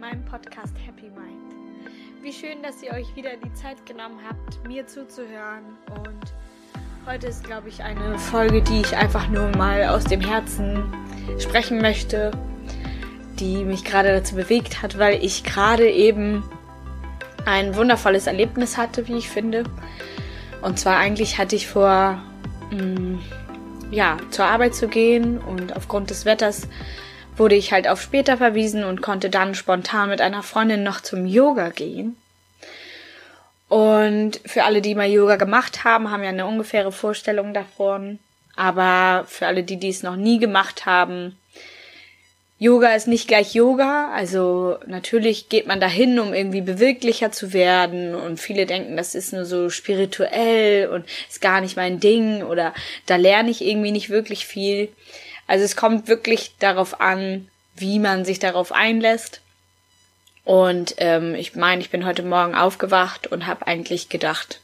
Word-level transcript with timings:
bei 0.00 0.08
meinem 0.08 0.24
Podcast 0.24 0.74
Happy 0.86 1.10
Mind. 1.10 1.54
Wie 2.22 2.32
schön, 2.32 2.62
dass 2.62 2.82
ihr 2.82 2.92
euch 2.92 3.14
wieder 3.16 3.30
die 3.36 3.52
Zeit 3.54 3.84
genommen 3.86 4.18
habt, 4.28 4.66
mir 4.66 4.86
zuzuhören. 4.86 5.64
Und 5.90 6.34
heute 7.06 7.26
ist, 7.28 7.44
glaube 7.44 7.68
ich, 7.68 7.82
eine 7.82 8.18
Folge, 8.18 8.62
die 8.62 8.80
ich 8.80 8.96
einfach 8.96 9.28
nur 9.28 9.48
mal 9.56 9.86
aus 9.88 10.04
dem 10.04 10.20
Herzen 10.20 10.84
sprechen 11.38 11.80
möchte, 11.80 12.30
die 13.40 13.64
mich 13.64 13.84
gerade 13.84 14.12
dazu 14.12 14.34
bewegt 14.34 14.82
hat, 14.82 14.98
weil 14.98 15.24
ich 15.24 15.42
gerade 15.42 15.90
eben 15.90 16.44
ein 17.44 17.74
wundervolles 17.74 18.26
Erlebnis 18.26 18.76
hatte, 18.76 19.08
wie 19.08 19.16
ich 19.16 19.30
finde. 19.30 19.64
Und 20.60 20.78
zwar 20.78 20.98
eigentlich 20.98 21.38
hatte 21.38 21.56
ich 21.56 21.66
vor, 21.66 22.22
mh, 22.70 22.82
mm, 22.82 23.20
ja, 23.90 24.18
zur 24.30 24.44
Arbeit 24.44 24.74
zu 24.74 24.86
gehen 24.86 25.38
und 25.38 25.74
aufgrund 25.74 26.10
des 26.10 26.24
Wetters 26.24 26.68
wurde 27.38 27.54
ich 27.54 27.72
halt 27.72 27.88
auf 27.88 28.00
später 28.00 28.36
verwiesen 28.36 28.84
und 28.84 29.02
konnte 29.02 29.30
dann 29.30 29.54
spontan 29.54 30.08
mit 30.08 30.20
einer 30.20 30.42
Freundin 30.42 30.82
noch 30.82 31.00
zum 31.00 31.26
Yoga 31.26 31.70
gehen. 31.70 32.16
Und 33.68 34.40
für 34.46 34.64
alle, 34.64 34.80
die 34.80 34.94
mal 34.94 35.10
Yoga 35.10 35.36
gemacht 35.36 35.84
haben, 35.84 36.10
haben 36.10 36.22
ja 36.22 36.30
eine 36.30 36.46
ungefähre 36.46 36.92
Vorstellung 36.92 37.52
davon. 37.52 38.18
Aber 38.56 39.24
für 39.28 39.46
alle, 39.46 39.62
die 39.62 39.76
dies 39.76 40.02
noch 40.02 40.16
nie 40.16 40.38
gemacht 40.38 40.86
haben, 40.86 41.36
Yoga 42.58 42.94
ist 42.94 43.06
nicht 43.06 43.28
gleich 43.28 43.54
Yoga. 43.54 44.10
Also 44.12 44.78
natürlich 44.86 45.48
geht 45.48 45.68
man 45.68 45.80
dahin, 45.80 46.18
um 46.18 46.34
irgendwie 46.34 46.60
beweglicher 46.60 47.30
zu 47.30 47.52
werden. 47.52 48.14
Und 48.14 48.40
viele 48.40 48.66
denken, 48.66 48.96
das 48.96 49.14
ist 49.14 49.32
nur 49.32 49.44
so 49.44 49.70
spirituell 49.70 50.88
und 50.88 51.04
ist 51.28 51.40
gar 51.40 51.60
nicht 51.60 51.76
mein 51.76 52.00
Ding 52.00 52.42
oder 52.42 52.74
da 53.06 53.16
lerne 53.16 53.50
ich 53.50 53.64
irgendwie 53.64 53.92
nicht 53.92 54.10
wirklich 54.10 54.46
viel. 54.46 54.88
Also 55.48 55.64
es 55.64 55.74
kommt 55.74 56.06
wirklich 56.06 56.54
darauf 56.60 57.00
an, 57.00 57.48
wie 57.74 57.98
man 57.98 58.24
sich 58.24 58.38
darauf 58.38 58.70
einlässt. 58.70 59.40
Und 60.44 60.94
ähm, 60.98 61.34
ich 61.34 61.56
meine, 61.56 61.80
ich 61.80 61.90
bin 61.90 62.06
heute 62.06 62.22
Morgen 62.22 62.54
aufgewacht 62.54 63.26
und 63.26 63.46
habe 63.46 63.66
eigentlich 63.66 64.08
gedacht, 64.08 64.60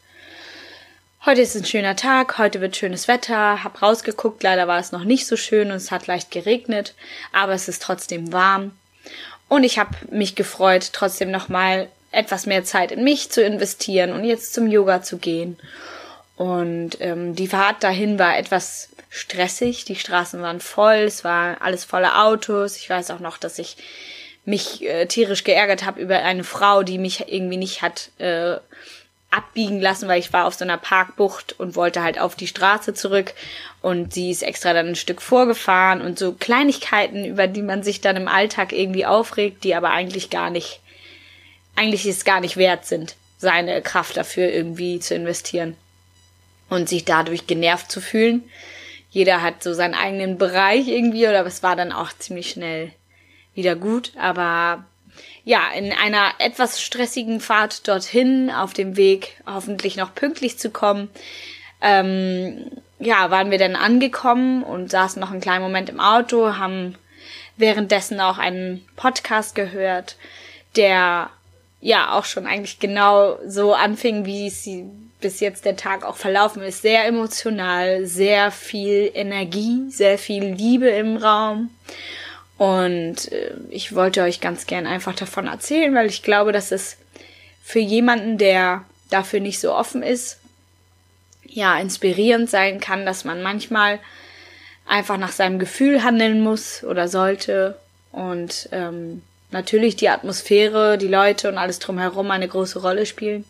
heute 1.27 1.41
ist 1.41 1.57
ein 1.57 1.65
schöner 1.65 1.97
Tag, 1.97 2.39
heute 2.39 2.61
wird 2.61 2.77
schönes 2.77 3.09
Wetter, 3.09 3.65
hab 3.65 3.83
rausgeguckt, 3.83 4.43
leider 4.43 4.69
war 4.69 4.79
es 4.79 4.93
noch 4.93 5.05
nicht 5.05 5.27
so 5.27 5.37
schön 5.37 5.71
und 5.71 5.77
es 5.77 5.91
hat 5.91 6.07
leicht 6.07 6.31
geregnet, 6.31 6.95
aber 7.33 7.53
es 7.53 7.67
ist 7.69 7.83
trotzdem 7.83 8.33
warm. 8.33 8.73
Und 9.49 9.65
ich 9.65 9.79
habe 9.79 9.97
mich 10.11 10.37
gefreut, 10.37 10.91
trotzdem 10.93 11.31
nochmal 11.31 11.89
etwas 12.13 12.47
mehr 12.47 12.65
Zeit 12.65 12.93
in 12.93 13.05
mich 13.05 13.31
zu 13.31 13.43
investieren 13.43 14.13
und 14.13 14.25
jetzt 14.25 14.55
zum 14.55 14.67
Yoga 14.67 15.03
zu 15.03 15.19
gehen. 15.19 15.59
Und 16.37 17.01
ähm, 17.01 17.35
die 17.35 17.47
Fahrt 17.47 17.85
dahin 17.85 18.19
war 18.19 18.37
etwas 18.37 18.89
stressig. 19.09 19.85
Die 19.85 19.97
Straßen 19.97 20.43
waren 20.43 20.61
voll, 20.61 20.97
es 20.97 21.23
war 21.23 21.63
alles 21.63 21.85
voller 21.85 22.25
Autos. 22.25 22.77
Ich 22.77 22.91
weiß 22.91 23.11
auch 23.11 23.21
noch, 23.21 23.39
dass 23.39 23.59
ich 23.59 23.77
mich 24.45 24.83
äh, 24.83 25.07
tierisch 25.07 25.45
geärgert 25.45 25.85
habe 25.85 26.01
über 26.01 26.19
eine 26.19 26.45
Frau, 26.45 26.83
die 26.83 26.99
mich 26.99 27.33
irgendwie 27.33 27.57
nicht 27.57 27.83
hat 27.83 28.11
äh, 28.19 28.57
abbiegen 29.31 29.81
lassen, 29.81 30.09
weil 30.09 30.19
ich 30.19 30.33
war 30.33 30.47
auf 30.47 30.55
so 30.55 30.65
einer 30.65 30.77
Parkbucht 30.77 31.59
und 31.59 31.77
wollte 31.77 32.03
halt 32.03 32.21
auf 32.21 32.37
die 32.37 32.47
Straße 32.47 32.95
zurück 32.95 33.33
und 33.81 34.13
sie 34.13 34.31
ist 34.31 34.43
extra 34.43 34.73
dann 34.73 34.89
ein 34.89 34.97
Stück 34.97 35.23
vorgefahren 35.23 36.03
und 36.03 36.19
so 36.19 36.33
Kleinigkeiten, 36.33 37.25
über 37.25 37.47
die 37.47 37.63
man 37.63 37.83
sich 37.83 38.01
dann 38.01 38.17
im 38.17 38.29
Alltag 38.29 38.73
irgendwie 38.73 39.07
aufregt, 39.07 39.65
die 39.65 39.75
aber 39.75 39.91
eigentlich 39.91 40.31
gar 40.31 40.51
nicht, 40.51 40.81
eigentlich 41.75 42.05
es 42.07 42.25
gar 42.25 42.41
nicht 42.41 42.57
wert 42.57 42.87
sind, 42.87 43.17
seine 43.39 43.81
Kraft 43.83 44.17
dafür 44.17 44.53
irgendwie 44.53 45.01
zu 45.01 45.15
investieren 45.15 45.77
und 46.69 46.89
sich 46.89 47.05
dadurch 47.05 47.47
genervt 47.47 47.91
zu 47.91 48.01
fühlen 48.01 48.45
jeder 49.15 49.43
hat 49.43 49.63
so 49.63 49.73
seinen 49.75 49.95
eigenen 49.95 50.39
Bereich 50.39 50.89
irgendwie, 50.89 51.29
oder 51.29 51.47
es 51.47 51.63
war 51.63 51.77
dann 51.77 51.93
auch 51.93 52.11
ziemlich 52.19 52.51
schnell 52.51 52.91
wieder 53.55 53.77
gut. 53.77 54.11
Aber 54.19 54.85
ja, 55.45 55.71
in 55.73 55.93
einer 55.93 56.33
etwas 56.41 56.83
stressigen 56.83 57.39
Fahrt 57.39 57.87
dorthin, 57.87 58.51
auf 58.51 58.73
dem 58.73 58.97
Weg 58.97 59.41
hoffentlich 59.47 59.97
noch 59.97 60.17
pünktlich 60.17 60.59
zu 60.59 60.69
kommen, 60.69 61.11
ähm, 61.81 62.73
ja, 62.99 63.31
waren 63.31 63.53
wir 63.53 63.59
dann 63.59 63.77
angekommen 63.77 64.65
und 64.65 64.91
saßen 64.91 65.21
noch 65.21 65.31
einen 65.31 65.41
kleinen 65.41 65.63
Moment 65.63 65.91
im 65.91 66.01
Auto, 66.01 66.57
haben 66.57 66.97
währenddessen 67.57 68.19
auch 68.19 68.39
einen 68.39 68.85
Podcast 68.97 69.55
gehört, 69.55 70.17
der 70.75 71.31
ja 71.81 72.11
auch 72.15 72.25
schon 72.25 72.47
eigentlich 72.47 72.81
genau 72.81 73.39
so 73.47 73.75
anfing, 73.75 74.25
wie 74.25 74.49
es 74.49 74.65
bis 75.25 75.41
jetzt 75.41 75.65
der 75.65 75.75
Tag 75.75 76.05
auch 76.05 76.17
verlaufen 76.17 76.63
ist. 76.63 76.83
Sehr 76.83 77.07
emotional, 77.07 78.05
sehr 78.05 78.51
viel 78.51 79.11
Energie, 79.15 79.87
sehr 79.89 80.19
viel 80.19 80.45
Liebe 80.45 80.91
im 80.91 81.17
Raum. 81.17 81.71
Und 82.59 83.33
äh, 83.33 83.55
ich 83.71 83.95
wollte 83.95 84.21
euch 84.21 84.43
ganz 84.43 84.67
gern 84.67 84.87
einfach 84.87 85.15
davon 85.15 85.47
erzählen, 85.47 85.95
weil 85.95 86.09
ich 86.09 86.23
glaube, 86.23 86.53
dass 86.53 86.73
es 86.73 86.99
für 87.63 87.79
jemanden, 87.79 88.37
der 88.37 88.85
dafür 89.09 89.41
nicht 89.41 89.61
so 89.61 89.75
offen 89.75 90.03
ist, 90.03 90.39
ja, 91.47 91.79
inspirierend 91.79 92.51
sein 92.51 92.79
kann, 92.79 93.07
dass 93.07 93.25
man 93.25 93.43
manchmal 93.43 94.01
einfach 94.87 95.17
nach 95.17 95.33
seinem 95.33 95.59
Gefühl 95.59 96.03
handeln 96.03 96.43
muss 96.43 96.85
oder 96.85 97.09
sollte 97.09 97.79
und 98.13 98.69
ähm, 98.73 99.23
natürlich 99.53 99.97
die 99.97 100.11
Atmosphäre, 100.11 100.99
die 100.99 101.09
Leute 101.09 101.49
und 101.49 101.57
alles 101.57 101.79
drumherum 101.79 102.31
eine 102.31 102.47
große 102.47 102.83
Rolle 102.83 103.07
spielen. 103.07 103.47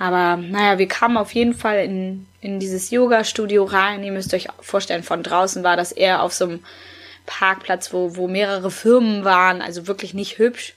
Aber 0.00 0.36
naja, 0.36 0.78
wir 0.78 0.88
kamen 0.88 1.16
auf 1.16 1.32
jeden 1.34 1.54
Fall 1.54 1.84
in, 1.84 2.26
in 2.40 2.58
dieses 2.58 2.90
Yoga-Studio 2.90 3.62
rein. 3.62 4.02
Ihr 4.02 4.10
müsst 4.10 4.34
euch 4.34 4.48
vorstellen, 4.60 5.04
von 5.04 5.22
draußen 5.22 5.62
war 5.62 5.76
das 5.76 5.92
eher 5.92 6.22
auf 6.22 6.32
so 6.32 6.46
einem 6.46 6.64
Parkplatz, 7.26 7.92
wo, 7.92 8.16
wo 8.16 8.26
mehrere 8.26 8.72
Firmen 8.72 9.24
waren, 9.24 9.62
also 9.62 9.86
wirklich 9.86 10.12
nicht 10.12 10.38
hübsch. 10.38 10.74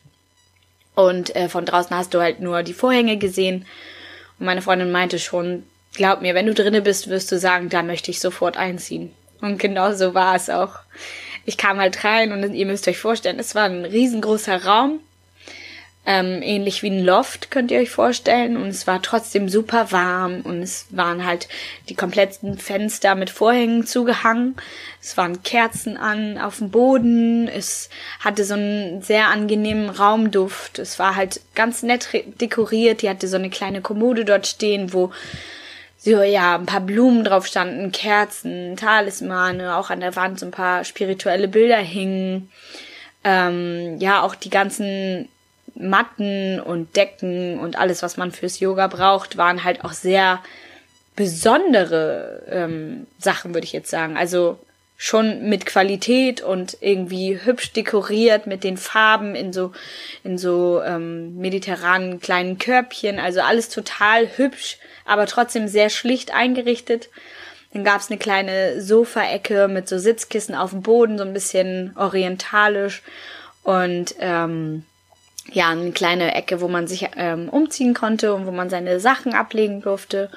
Und 0.94 1.36
äh, 1.36 1.50
von 1.50 1.66
draußen 1.66 1.96
hast 1.96 2.14
du 2.14 2.20
halt 2.20 2.42
nur 2.42 2.62
die 2.62 2.74
Vorhänge 2.74 3.18
gesehen. 3.18 3.66
Und 4.38 4.46
meine 4.46 4.62
Freundin 4.62 4.92
meinte 4.92 5.18
schon, 5.18 5.64
glaub 5.96 6.22
mir, 6.22 6.36
wenn 6.36 6.46
du 6.46 6.54
drinne 6.54 6.82
bist, 6.82 7.10
wirst 7.10 7.32
du 7.32 7.40
sagen, 7.40 7.70
da 7.70 7.82
möchte 7.82 8.12
ich 8.12 8.20
sofort 8.20 8.58
einziehen. 8.58 9.12
Und 9.42 9.58
genau 9.58 9.94
so 9.94 10.14
war 10.14 10.36
es 10.36 10.52
auch 10.52 10.80
ich 11.46 11.58
kam 11.58 11.80
halt 11.80 12.04
rein 12.04 12.32
und 12.32 12.54
ihr 12.54 12.66
müsst 12.66 12.88
euch 12.88 12.98
vorstellen, 12.98 13.40
es 13.40 13.56
war 13.56 13.66
ein 13.66 13.86
riesengroßer 13.86 14.64
Raum. 14.66 15.00
Ähm, 16.06 16.42
ähnlich 16.42 16.84
wie 16.84 16.90
ein 16.90 17.06
Loft 17.06 17.50
könnt 17.50 17.72
ihr 17.72 17.80
euch 17.80 17.90
vorstellen 17.90 18.58
und 18.58 18.68
es 18.68 18.88
war 18.88 19.02
trotzdem 19.02 19.48
super 19.48 19.94
warm 19.94 20.42
und 20.42 20.62
es 20.62 20.88
waren 20.90 21.26
halt 21.26 21.48
die 21.88 21.96
kompletten 21.96 22.58
Fenster 22.58 23.16
mit 23.16 23.30
Vorhängen 23.30 23.86
zugehangen. 23.86 24.56
Es 25.02 25.16
waren 25.16 25.44
Kerzen 25.44 25.96
an 25.96 26.38
auf 26.38 26.58
dem 26.58 26.72
Boden. 26.72 27.48
Es 27.48 27.90
hatte 28.20 28.44
so 28.44 28.56
einen 28.56 29.02
sehr 29.02 29.28
angenehmen 29.30 29.90
Raumduft. 29.90 30.78
Es 30.78 31.00
war 31.00 31.16
halt 31.16 31.40
ganz 31.56 31.84
nett 31.84 32.10
dekoriert. 32.42 33.02
Die 33.02 33.10
hatte 33.10 33.30
so 33.30 33.38
eine 33.38 33.50
kleine 33.50 33.80
Kommode 33.80 34.26
dort 34.26 34.46
stehen, 34.46 34.92
wo 34.92 35.12
so 35.98 36.22
ja, 36.22 36.56
ein 36.56 36.66
paar 36.66 36.82
Blumen 36.82 37.24
drauf 37.24 37.48
standen, 37.48 37.94
Kerzen, 37.94 38.76
Talismane, 38.76 39.78
auch 39.78 39.90
an 39.90 40.02
der 40.02 40.18
Wand 40.18 40.38
so 40.38 40.46
ein 40.46 40.52
paar 40.52 40.84
spirituelle 40.84 41.48
Bilder 41.48 41.78
hingen. 41.78 42.52
Ähm, 43.24 44.00
ja, 44.00 44.22
auch 44.22 44.36
die 44.36 44.50
ganzen 44.50 45.30
Matten 45.76 46.60
und 46.60 46.96
Decken 46.96 47.60
und 47.60 47.78
alles, 47.78 48.04
was 48.04 48.18
man 48.18 48.32
fürs 48.32 48.60
Yoga 48.60 48.88
braucht, 48.88 49.38
waren 49.38 49.64
halt 49.64 49.84
auch 49.84 49.94
sehr 49.94 50.42
besondere 51.16 52.44
ähm, 52.50 53.08
Sachen, 53.20 53.54
würde 53.54 53.66
ich 53.66 53.74
jetzt 53.74 53.90
sagen. 53.90 54.18
Also 54.18 54.58
schon 54.98 55.50
mit 55.50 55.66
Qualität 55.66 56.42
und 56.42 56.78
irgendwie 56.80 57.40
hübsch 57.44 57.74
dekoriert 57.74 58.48
mit 58.48 58.64
den 58.64 58.78
Farben 58.78 59.36
in 59.36 59.52
so 59.52 59.74
in 60.24 60.38
so 60.38 60.82
ähm, 60.84 61.38
mediterranen 61.38 62.20
kleinen 62.20 62.58
Körbchen. 62.58 63.20
Also 63.20 63.42
alles 63.42 63.70
total 63.70 64.28
hübsch 64.38 64.78
aber 65.06 65.26
trotzdem 65.26 65.68
sehr 65.68 65.90
schlicht 65.90 66.34
eingerichtet. 66.34 67.10
Dann 67.74 67.84
gab's 67.84 68.10
eine 68.10 68.20
kleine 68.20 68.82
Sofaecke 68.82 69.68
mit 69.68 69.88
so 69.88 69.98
Sitzkissen 69.98 70.56
auf 70.56 70.72
dem 70.72 70.84
Boden, 70.84 71.18
so 71.18 71.24
ein 71.24 71.34
bisschen 71.34 71.94
orientalisch. 71.98 73.02
Und 73.64 74.16
ähm, 74.20 74.86
ja, 75.52 75.70
eine 75.70 75.92
kleine 75.92 76.34
Ecke, 76.36 76.62
wo 76.62 76.68
man 76.68 76.88
sich 76.88 77.10
ähm, 77.18 77.50
umziehen 77.50 77.94
konnte 77.94 78.34
und 78.34 78.46
wo 78.46 78.52
man 78.52 78.70
seine 78.70 79.00
Sachen 79.00 79.34
ablegen 79.34 79.82
durfte. 79.82 80.30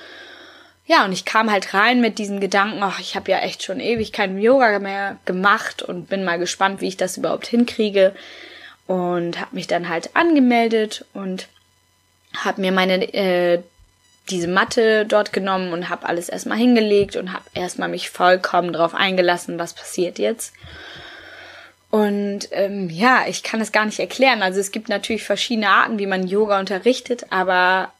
Ja, 0.86 1.04
und 1.04 1.12
ich 1.12 1.24
kam 1.24 1.50
halt 1.50 1.74
rein 1.74 2.00
mit 2.00 2.18
diesem 2.18 2.40
Gedanken, 2.40 2.82
ach, 2.82 3.00
ich 3.00 3.16
habe 3.16 3.30
ja 3.30 3.38
echt 3.38 3.62
schon 3.62 3.80
ewig 3.80 4.12
keinen 4.12 4.40
Yoga 4.40 4.78
mehr 4.78 5.16
gemacht 5.24 5.82
und 5.82 6.08
bin 6.08 6.24
mal 6.24 6.38
gespannt, 6.38 6.80
wie 6.80 6.88
ich 6.88 6.96
das 6.96 7.16
überhaupt 7.16 7.46
hinkriege. 7.46 8.14
Und 8.86 9.40
habe 9.40 9.56
mich 9.56 9.66
dann 9.66 9.88
halt 9.88 10.14
angemeldet 10.14 11.04
und 11.12 11.48
habe 12.36 12.60
mir 12.60 12.70
meine 12.70 13.02
äh, 13.14 13.62
diese 14.30 14.48
Matte 14.48 15.06
dort 15.06 15.32
genommen 15.32 15.72
und 15.72 15.88
habe 15.88 16.08
alles 16.08 16.28
erstmal 16.28 16.58
hingelegt 16.58 17.16
und 17.16 17.32
habe 17.32 17.44
erstmal 17.54 17.88
mich 17.88 18.10
vollkommen 18.10 18.72
darauf 18.72 18.94
eingelassen, 18.94 19.58
was 19.58 19.74
passiert 19.74 20.18
jetzt. 20.18 20.52
Und 21.90 22.48
ähm, 22.50 22.90
ja, 22.90 23.24
ich 23.28 23.42
kann 23.42 23.60
es 23.60 23.72
gar 23.72 23.86
nicht 23.86 24.00
erklären. 24.00 24.42
Also 24.42 24.60
es 24.60 24.72
gibt 24.72 24.88
natürlich 24.88 25.22
verschiedene 25.22 25.68
Arten, 25.68 25.98
wie 25.98 26.06
man 26.06 26.26
Yoga 26.26 26.58
unterrichtet, 26.58 27.26
aber 27.30 27.92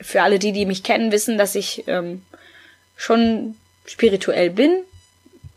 für 0.00 0.22
alle 0.22 0.38
die, 0.38 0.52
die 0.52 0.66
mich 0.66 0.82
kennen, 0.82 1.12
wissen, 1.12 1.38
dass 1.38 1.54
ich 1.54 1.84
ähm, 1.86 2.22
schon 2.96 3.56
spirituell 3.86 4.50
bin, 4.50 4.82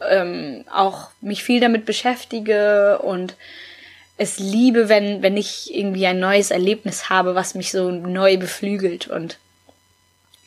ähm, 0.08 0.66
auch 0.72 1.10
mich 1.22 1.44
viel 1.44 1.60
damit 1.60 1.86
beschäftige 1.86 3.00
und 3.00 3.36
es 4.18 4.38
liebe, 4.38 4.90
wenn, 4.90 5.22
wenn 5.22 5.38
ich 5.38 5.74
irgendwie 5.74 6.06
ein 6.06 6.20
neues 6.20 6.52
Erlebnis 6.52 7.10
habe, 7.10 7.36
was 7.36 7.56
mich 7.56 7.72
so 7.72 7.90
neu 7.90 8.38
beflügelt. 8.38 9.08
Und 9.08 9.38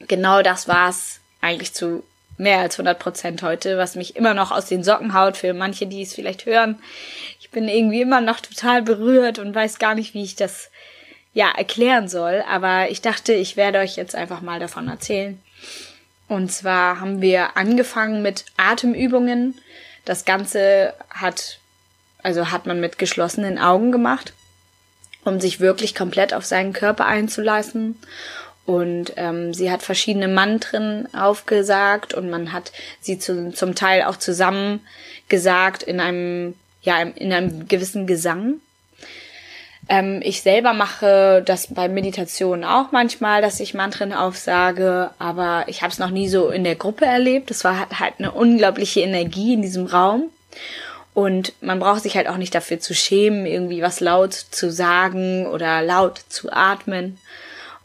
genau 0.09 0.43
das 0.43 0.69
war 0.69 0.91
es 0.91 1.21
eigentlich 1.41 1.73
zu 1.73 2.05
mehr 2.39 2.61
als 2.61 2.75
100 2.75 2.99
Prozent 2.99 3.43
heute, 3.43 3.79
was 3.79 3.95
mich 3.95 4.17
immer 4.17 4.35
noch 4.35 4.51
aus 4.51 4.67
den 4.67 4.85
Socken 4.85 5.15
haut 5.15 5.37
für 5.37 5.55
manche, 5.55 5.87
die 5.87 6.03
es 6.03 6.15
vielleicht 6.15 6.47
hören. 6.47 6.79
Ich 7.41 7.51
bin 7.51 7.69
irgendwie 7.69 8.01
immer 8.01 8.21
noch 8.21 8.41
total 8.41 8.83
berührt 8.83 9.39
und 9.39 9.55
weiß 9.55 9.79
gar 9.79 9.95
nicht, 9.95 10.15
wie 10.15 10.25
ich 10.25 10.37
das 10.37 10.71
ja 11.35 11.51
erklären 11.57 12.09
soll. 12.09 12.43
Aber 12.49 12.91
ich 12.91 13.01
dachte, 13.01 13.33
ich 13.33 13.57
werde 13.57 13.79
euch 13.79 13.97
jetzt 13.97 14.15
einfach 14.15 14.41
mal 14.41 14.61
davon 14.61 14.89
erzählen. 14.89 15.41
Und 16.29 16.51
zwar 16.51 17.01
haben 17.01 17.21
wir 17.21 17.57
angefangen 17.57 18.23
mit 18.23 18.47
Atemübungen. 18.57 19.59
Das 20.05 20.25
Ganze 20.25 20.95
hat 21.11 21.59
also 22.23 22.51
hat 22.51 22.67
man 22.67 22.81
mit 22.81 22.99
geschlossenen 22.99 23.59
Augen 23.59 23.93
gemacht, 23.93 24.33
um 25.25 25.41
sich 25.41 25.61
wirklich 25.61 25.95
komplett 25.95 26.33
auf 26.33 26.45
seinen 26.45 26.73
Körper 26.73 27.07
einzulassen. 27.07 27.99
Und 28.65 29.15
ähm, 29.17 29.53
sie 29.55 29.71
hat 29.71 29.83
verschiedene 29.83 30.29
Mantren 30.29 31.13
aufgesagt 31.15 32.15
und 32.15 32.31
man 32.31 32.53
hat 32.53 32.73
sie 33.01 33.19
zu, 33.19 33.53
zum 33.53 33.75
Teil 33.75 34.05
auch 34.05 34.17
zusammen 34.17 34.81
gesagt 35.29 35.83
in 35.83 35.99
einem, 35.99 36.55
ja, 36.83 37.01
in 37.01 37.33
einem 37.33 37.67
gewissen 37.67 38.07
Gesang. 38.07 38.61
Ähm, 39.89 40.21
ich 40.23 40.43
selber 40.43 40.75
mache 40.75 41.43
das 41.45 41.75
bei 41.75 41.89
Meditationen 41.89 42.65
auch 42.65 42.93
manchmal, 42.93 43.43
dass 43.43 43.59
ich 43.59 43.75
Mantren 43.75 44.13
aufsage, 44.13 45.11
aber 45.19 45.65
ich 45.67 45.83
habe 45.83 45.93
es 45.93 45.99
noch 45.99 46.11
nie 46.11 46.29
so 46.29 46.51
in 46.51 46.63
der 46.63 46.77
Gruppe 46.77 47.05
erlebt. 47.05 47.51
Es 47.51 47.65
war 47.65 47.89
halt 47.99 48.15
eine 48.19 48.31
unglaubliche 48.31 49.01
Energie 49.01 49.55
in 49.55 49.63
diesem 49.63 49.87
Raum. 49.87 50.31
Und 51.15 51.53
man 51.61 51.79
braucht 51.79 52.05
sich 52.05 52.17
halt 52.17 52.29
auch 52.29 52.39
nicht 52.39 52.55
dafür 52.55 52.81
zu 52.81 52.95
schämen, 52.95 53.45
irgendwie 53.45 53.83
was 53.83 54.01
laut 54.01 54.33
zu 54.33 54.71
sagen 54.71 55.47
oder 55.47 55.83
laut 55.83 56.21
zu 56.29 56.51
atmen. 56.51 57.19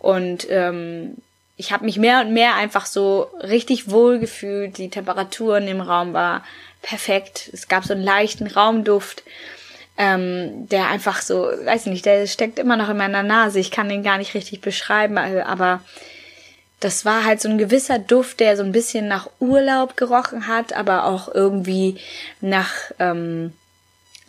Und 0.08 0.48
ähm, 0.50 1.18
ich 1.58 1.74
habe 1.74 1.84
mich 1.84 1.98
mehr 1.98 2.22
und 2.22 2.32
mehr 2.32 2.56
einfach 2.56 2.86
so 2.86 3.30
richtig 3.42 3.92
wohl 3.92 4.20
gefühlt. 4.20 4.78
Die 4.78 4.90
Temperatur 4.90 5.58
in 5.58 5.66
dem 5.66 5.82
Raum 5.82 6.14
war 6.14 6.46
perfekt. 6.82 7.50
Es 7.52 7.68
gab 7.68 7.84
so 7.84 7.94
einen 7.94 8.04
leichten 8.04 8.48
Raumduft, 8.48 9.24
ähm, 9.98 10.70
der 10.70 10.88
einfach 10.88 11.22
so, 11.22 11.42
weiß 11.42 11.88
nicht, 11.88 12.06
der 12.06 12.26
steckt 12.26 12.58
immer 12.58 12.78
noch 12.78 12.88
in 12.88 12.96
meiner 12.96 13.22
Nase. 13.22 13.60
Ich 13.60 13.70
kann 13.70 13.90
den 13.90 14.02
gar 14.02 14.18
nicht 14.18 14.34
richtig 14.34 14.62
beschreiben, 14.62 15.18
aber 15.18 15.82
das 16.80 17.04
war 17.04 17.26
halt 17.26 17.42
so 17.42 17.50
ein 17.50 17.58
gewisser 17.58 18.00
Duft, 18.00 18.40
der 18.40 18.56
so 18.56 18.64
ein 18.64 18.72
bisschen 18.72 19.10
nach 19.10 19.30
Urlaub 19.42 19.98
gerochen 19.98 20.48
hat, 20.48 20.72
aber 20.72 21.04
auch 21.04 21.28
irgendwie 21.36 21.98
nach 22.40 22.72
ähm, 23.00 23.52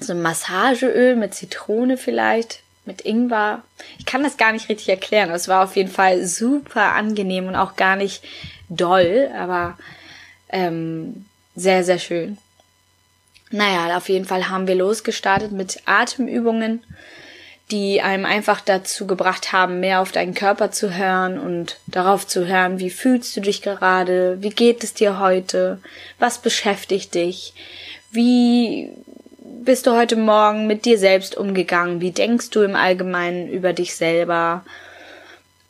so 0.00 0.12
Massageöl 0.16 1.14
mit 1.14 1.36
Zitrone 1.36 1.96
vielleicht, 1.96 2.64
mit 2.88 3.02
Ingwer. 3.02 3.62
Ich 3.98 4.06
kann 4.06 4.24
das 4.24 4.36
gar 4.36 4.50
nicht 4.50 4.68
richtig 4.68 4.88
erklären. 4.88 5.30
Es 5.30 5.46
war 5.46 5.62
auf 5.62 5.76
jeden 5.76 5.90
Fall 5.90 6.26
super 6.26 6.94
angenehm 6.94 7.46
und 7.46 7.54
auch 7.54 7.76
gar 7.76 7.94
nicht 7.94 8.24
doll, 8.68 9.30
aber 9.38 9.78
ähm, 10.48 11.26
sehr, 11.54 11.84
sehr 11.84 12.00
schön. 12.00 12.38
Naja, 13.50 13.96
auf 13.96 14.08
jeden 14.08 14.24
Fall 14.24 14.48
haben 14.48 14.66
wir 14.66 14.74
losgestartet 14.74 15.52
mit 15.52 15.82
Atemübungen 15.86 16.82
die 17.70 18.00
einem 18.00 18.24
einfach 18.24 18.60
dazu 18.60 19.06
gebracht 19.06 19.52
haben, 19.52 19.80
mehr 19.80 20.00
auf 20.00 20.10
deinen 20.10 20.34
Körper 20.34 20.70
zu 20.70 20.96
hören 20.96 21.38
und 21.38 21.78
darauf 21.86 22.26
zu 22.26 22.46
hören, 22.46 22.78
wie 22.78 22.90
fühlst 22.90 23.36
du 23.36 23.40
dich 23.40 23.60
gerade, 23.60 24.38
wie 24.40 24.50
geht 24.50 24.82
es 24.84 24.94
dir 24.94 25.18
heute, 25.18 25.78
was 26.18 26.38
beschäftigt 26.38 27.14
dich, 27.14 27.52
wie 28.10 28.90
bist 29.64 29.86
du 29.86 29.96
heute 29.96 30.16
Morgen 30.16 30.66
mit 30.66 30.84
dir 30.84 30.98
selbst 30.98 31.36
umgegangen, 31.36 32.00
wie 32.00 32.12
denkst 32.12 32.50
du 32.50 32.62
im 32.62 32.76
Allgemeinen 32.76 33.48
über 33.48 33.72
dich 33.72 33.96
selber. 33.96 34.64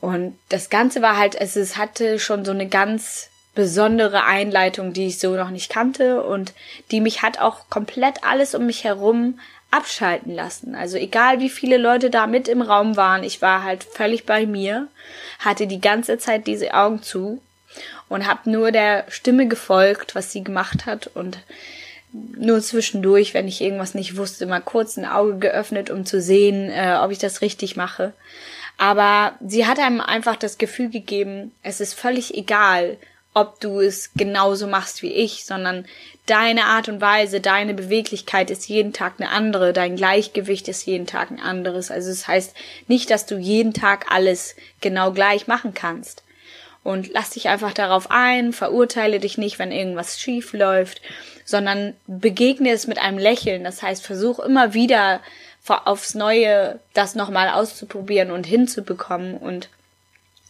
Und 0.00 0.38
das 0.50 0.68
Ganze 0.68 1.00
war 1.00 1.16
halt, 1.16 1.34
es, 1.34 1.76
hatte 1.76 2.18
schon 2.18 2.44
so 2.44 2.52
eine 2.52 2.68
ganz 2.68 3.30
besondere 3.54 4.24
Einleitung, 4.24 4.92
die 4.92 5.06
ich 5.06 5.18
so 5.18 5.34
noch 5.34 5.50
nicht 5.50 5.70
kannte 5.70 6.22
und 6.22 6.52
die 6.90 7.00
mich 7.00 7.22
hat 7.22 7.40
auch 7.40 7.70
komplett 7.70 8.22
alles 8.24 8.54
um 8.54 8.66
mich 8.66 8.84
herum 8.84 9.40
abschalten 9.70 10.34
lassen. 10.34 10.74
Also 10.74 10.96
egal 10.96 11.40
wie 11.40 11.50
viele 11.50 11.78
Leute 11.78 12.10
da 12.10 12.26
mit 12.26 12.46
im 12.46 12.62
Raum 12.62 12.96
waren, 12.96 13.24
ich 13.24 13.42
war 13.42 13.64
halt 13.64 13.84
völlig 13.84 14.26
bei 14.26 14.46
mir, 14.46 14.88
hatte 15.40 15.66
die 15.66 15.80
ganze 15.80 16.18
Zeit 16.18 16.46
diese 16.46 16.74
Augen 16.74 17.02
zu 17.02 17.42
und 18.08 18.26
habe 18.26 18.50
nur 18.50 18.70
der 18.70 19.06
Stimme 19.08 19.48
gefolgt, 19.48 20.14
was 20.14 20.30
sie 20.30 20.44
gemacht 20.44 20.86
hat 20.86 21.08
und 21.08 21.38
nur 22.12 22.60
zwischendurch, 22.60 23.34
wenn 23.34 23.48
ich 23.48 23.60
irgendwas 23.60 23.94
nicht 23.94 24.16
wusste, 24.16 24.46
mal 24.46 24.60
kurz 24.60 24.96
ein 24.96 25.04
Auge 25.04 25.38
geöffnet, 25.38 25.90
um 25.90 26.06
zu 26.06 26.20
sehen, 26.20 26.70
äh, 26.70 26.98
ob 27.02 27.10
ich 27.10 27.18
das 27.18 27.40
richtig 27.42 27.76
mache. 27.76 28.12
Aber 28.78 29.32
sie 29.44 29.66
hat 29.66 29.78
einem 29.78 30.00
einfach 30.00 30.36
das 30.36 30.56
Gefühl 30.56 30.88
gegeben, 30.88 31.52
es 31.62 31.80
ist 31.80 31.94
völlig 31.94 32.34
egal, 32.36 32.96
ob 33.34 33.60
du 33.60 33.80
es 33.80 34.10
genauso 34.14 34.66
machst 34.66 35.02
wie 35.02 35.12
ich, 35.12 35.44
sondern 35.44 35.84
deine 36.26 36.64
Art 36.64 36.88
und 36.88 37.00
Weise, 37.00 37.40
deine 37.40 37.74
Beweglichkeit 37.74 38.50
ist 38.50 38.68
jeden 38.68 38.92
Tag 38.92 39.14
eine 39.18 39.30
andere, 39.30 39.72
dein 39.72 39.96
Gleichgewicht 39.96 40.68
ist 40.68 40.86
jeden 40.86 41.06
Tag 41.06 41.30
ein 41.30 41.40
anderes. 41.40 41.90
Also 41.90 42.10
es 42.10 42.20
das 42.20 42.28
heißt 42.28 42.56
nicht, 42.86 43.10
dass 43.10 43.26
du 43.26 43.36
jeden 43.36 43.74
Tag 43.74 44.06
alles 44.10 44.56
genau 44.80 45.12
gleich 45.12 45.46
machen 45.46 45.74
kannst. 45.74 46.22
Und 46.82 47.12
lass 47.12 47.30
dich 47.30 47.48
einfach 47.48 47.72
darauf 47.72 48.10
ein, 48.10 48.52
verurteile 48.52 49.20
dich 49.20 49.36
nicht, 49.36 49.58
wenn 49.58 49.72
irgendwas 49.72 50.20
schief 50.20 50.52
läuft, 50.52 51.02
sondern 51.44 51.94
begegne 52.06 52.70
es 52.70 52.86
mit 52.86 52.98
einem 52.98 53.18
Lächeln. 53.18 53.64
Das 53.64 53.82
heißt, 53.82 54.04
versuch 54.04 54.38
immer 54.38 54.74
wieder 54.74 55.20
aufs 55.68 56.14
Neue 56.14 56.80
das 56.94 57.14
nochmal 57.14 57.50
auszuprobieren 57.50 58.30
und 58.30 58.46
hinzubekommen 58.46 59.36
und 59.36 59.68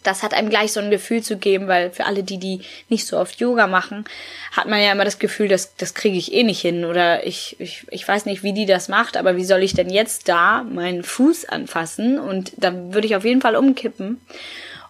das 0.05 0.23
hat 0.23 0.33
einem 0.33 0.49
gleich 0.49 0.73
so 0.73 0.81
ein 0.81 0.91
Gefühl 0.91 1.23
zu 1.23 1.37
geben, 1.37 1.67
weil 1.67 1.91
für 1.91 2.07
alle, 2.07 2.23
die, 2.23 2.39
die 2.39 2.61
nicht 2.89 3.07
so 3.07 3.19
oft 3.19 3.41
Yoga 3.41 3.67
machen, 3.67 4.05
hat 4.53 4.67
man 4.69 4.81
ja 4.81 4.93
immer 4.93 5.05
das 5.05 5.19
Gefühl, 5.19 5.49
dass 5.49 5.75
das 5.77 5.93
kriege 5.93 6.17
ich 6.17 6.33
eh 6.33 6.45
nicht 6.45 6.61
hin 6.61 6.85
oder 6.85 7.27
ich, 7.27 7.57
ich, 7.59 7.85
ich 7.91 8.07
weiß 8.07 8.25
nicht, 8.25 8.43
wie 8.43 8.53
die 8.53 8.67
das 8.67 8.89
macht, 8.89 9.17
aber 9.17 9.37
wie 9.37 9.45
soll 9.45 9.63
ich 9.63 9.75
denn 9.75 9.91
jetzt 9.91 10.29
da 10.29 10.63
meinen 10.63 11.03
Fuß 11.03 11.47
anfassen 11.47 12.19
und 12.19 12.53
dann 12.57 12.95
würde 12.95 13.07
ich 13.07 13.17
auf 13.17 13.25
jeden 13.25 13.41
Fall 13.41 13.57
umkippen. 13.57 14.21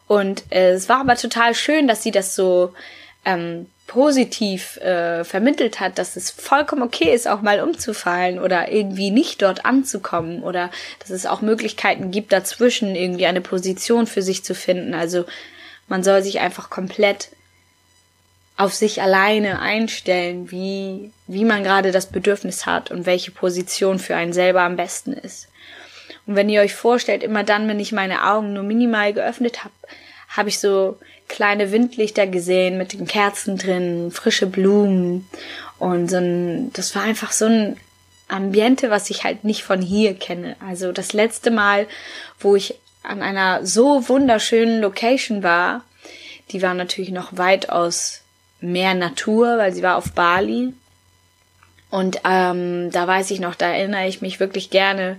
Und 0.09 0.45
äh, 0.51 0.71
es 0.71 0.89
war 0.89 1.01
aber 1.01 1.17
total 1.17 1.55
schön, 1.55 1.87
dass 1.87 2.03
sie 2.03 2.11
das 2.11 2.35
so 2.35 2.75
ähm, 3.25 3.67
positiv 3.87 4.77
äh, 4.79 5.25
vermittelt 5.25 5.81
hat, 5.81 5.99
dass 5.99 6.17
es 6.17 6.31
vollkommen 6.31 6.83
okay 6.83 7.13
ist, 7.15 7.29
auch 7.29 7.43
mal 7.43 7.61
umzufallen 7.61 8.39
oder 8.39 8.71
irgendwie 8.71 9.11
nicht 9.11 9.43
dort 9.43 9.65
anzukommen 9.65 10.43
oder 10.43 10.71
dass 10.99 11.11
es 11.11 11.27
auch 11.27 11.41
Möglichkeiten 11.41 12.11
gibt, 12.11 12.33
dazwischen 12.33 12.95
irgendwie 12.95 13.27
eine 13.27 13.41
Position 13.41 14.07
für 14.07 14.23
sich 14.23 14.45
zu 14.45 14.55
finden. 14.55 14.95
Also 14.95 15.25
man 15.89 16.03
soll 16.05 16.23
sich 16.23 16.41
einfach 16.41 16.69
komplett 16.69 17.31
auf 18.59 18.75
sich 18.75 19.01
alleine 19.01 19.61
einstellen, 19.61 20.51
wie, 20.51 21.11
wie 21.27 21.45
man 21.45 21.65
gerade 21.65 21.93
das 21.93 22.07
Bedürfnis 22.07 22.67
hat 22.67 22.91
und 22.91 23.07
welche 23.07 23.31
Position 23.31 23.99
für 23.99 24.17
einen 24.17 24.33
selber 24.33 24.63
am 24.63 24.77
besten 24.77 25.13
ist. 25.13 25.48
Und 26.29 26.37
wenn 26.37 26.51
ihr 26.51 26.61
euch 26.61 26.75
vorstellt, 26.75 27.23
immer 27.23 27.43
dann, 27.43 27.67
wenn 27.69 27.81
ich 27.81 27.91
meine 27.91 28.27
Augen 28.31 28.53
nur 28.53 28.63
minimal 28.63 29.15
geöffnet 29.15 29.65
habe, 29.65 29.73
habe 30.29 30.51
ich 30.51 30.59
so 30.61 30.99
kleine 31.27 31.73
Windlichter 31.73 32.27
gesehen 32.27 32.77
mit 32.77 32.93
den 32.93 33.07
Kerzen 33.07 33.57
drin, 33.57 34.11
frische 34.11 34.47
Blumen 34.47 35.27
und 35.79 36.11
so 36.11 36.19
ein, 36.19 36.71
das 36.75 36.95
war 36.95 37.03
einfach 37.03 37.33
so 37.33 37.47
ein 37.47 37.79
Ambiente, 38.29 38.91
was 38.91 39.09
ich 39.09 39.25
halt 39.25 39.45
nicht 39.45 39.65
von 39.65 39.81
hier 39.81 40.15
kenne. 40.15 40.57
Also 40.61 40.93
das 40.93 41.15
letzte 41.15 41.51
Mal, 41.51 41.87
wo 42.39 42.57
ich 42.57 42.75
an 43.03 43.23
einer 43.23 43.65
so 43.65 44.07
wunderschönen 44.11 44.83
Location 44.83 45.43
war, 45.43 45.83
die 46.51 46.61
war 46.61 46.75
natürlich 46.75 47.11
noch 47.11 47.39
weitaus 47.39 48.21
mehr 48.61 48.93
Natur, 48.93 49.57
weil 49.57 49.73
sie 49.73 49.83
war 49.83 49.97
auf 49.97 50.13
Bali. 50.13 50.75
Und 51.91 52.21
ähm, 52.25 52.91
da 52.91 53.07
weiß 53.07 53.31
ich 53.31 53.41
noch, 53.41 53.55
da 53.55 53.73
erinnere 53.73 54.09
ich 54.09 54.21
mich 54.21 54.41
wirklich 54.41 54.69
gerne 54.69 55.19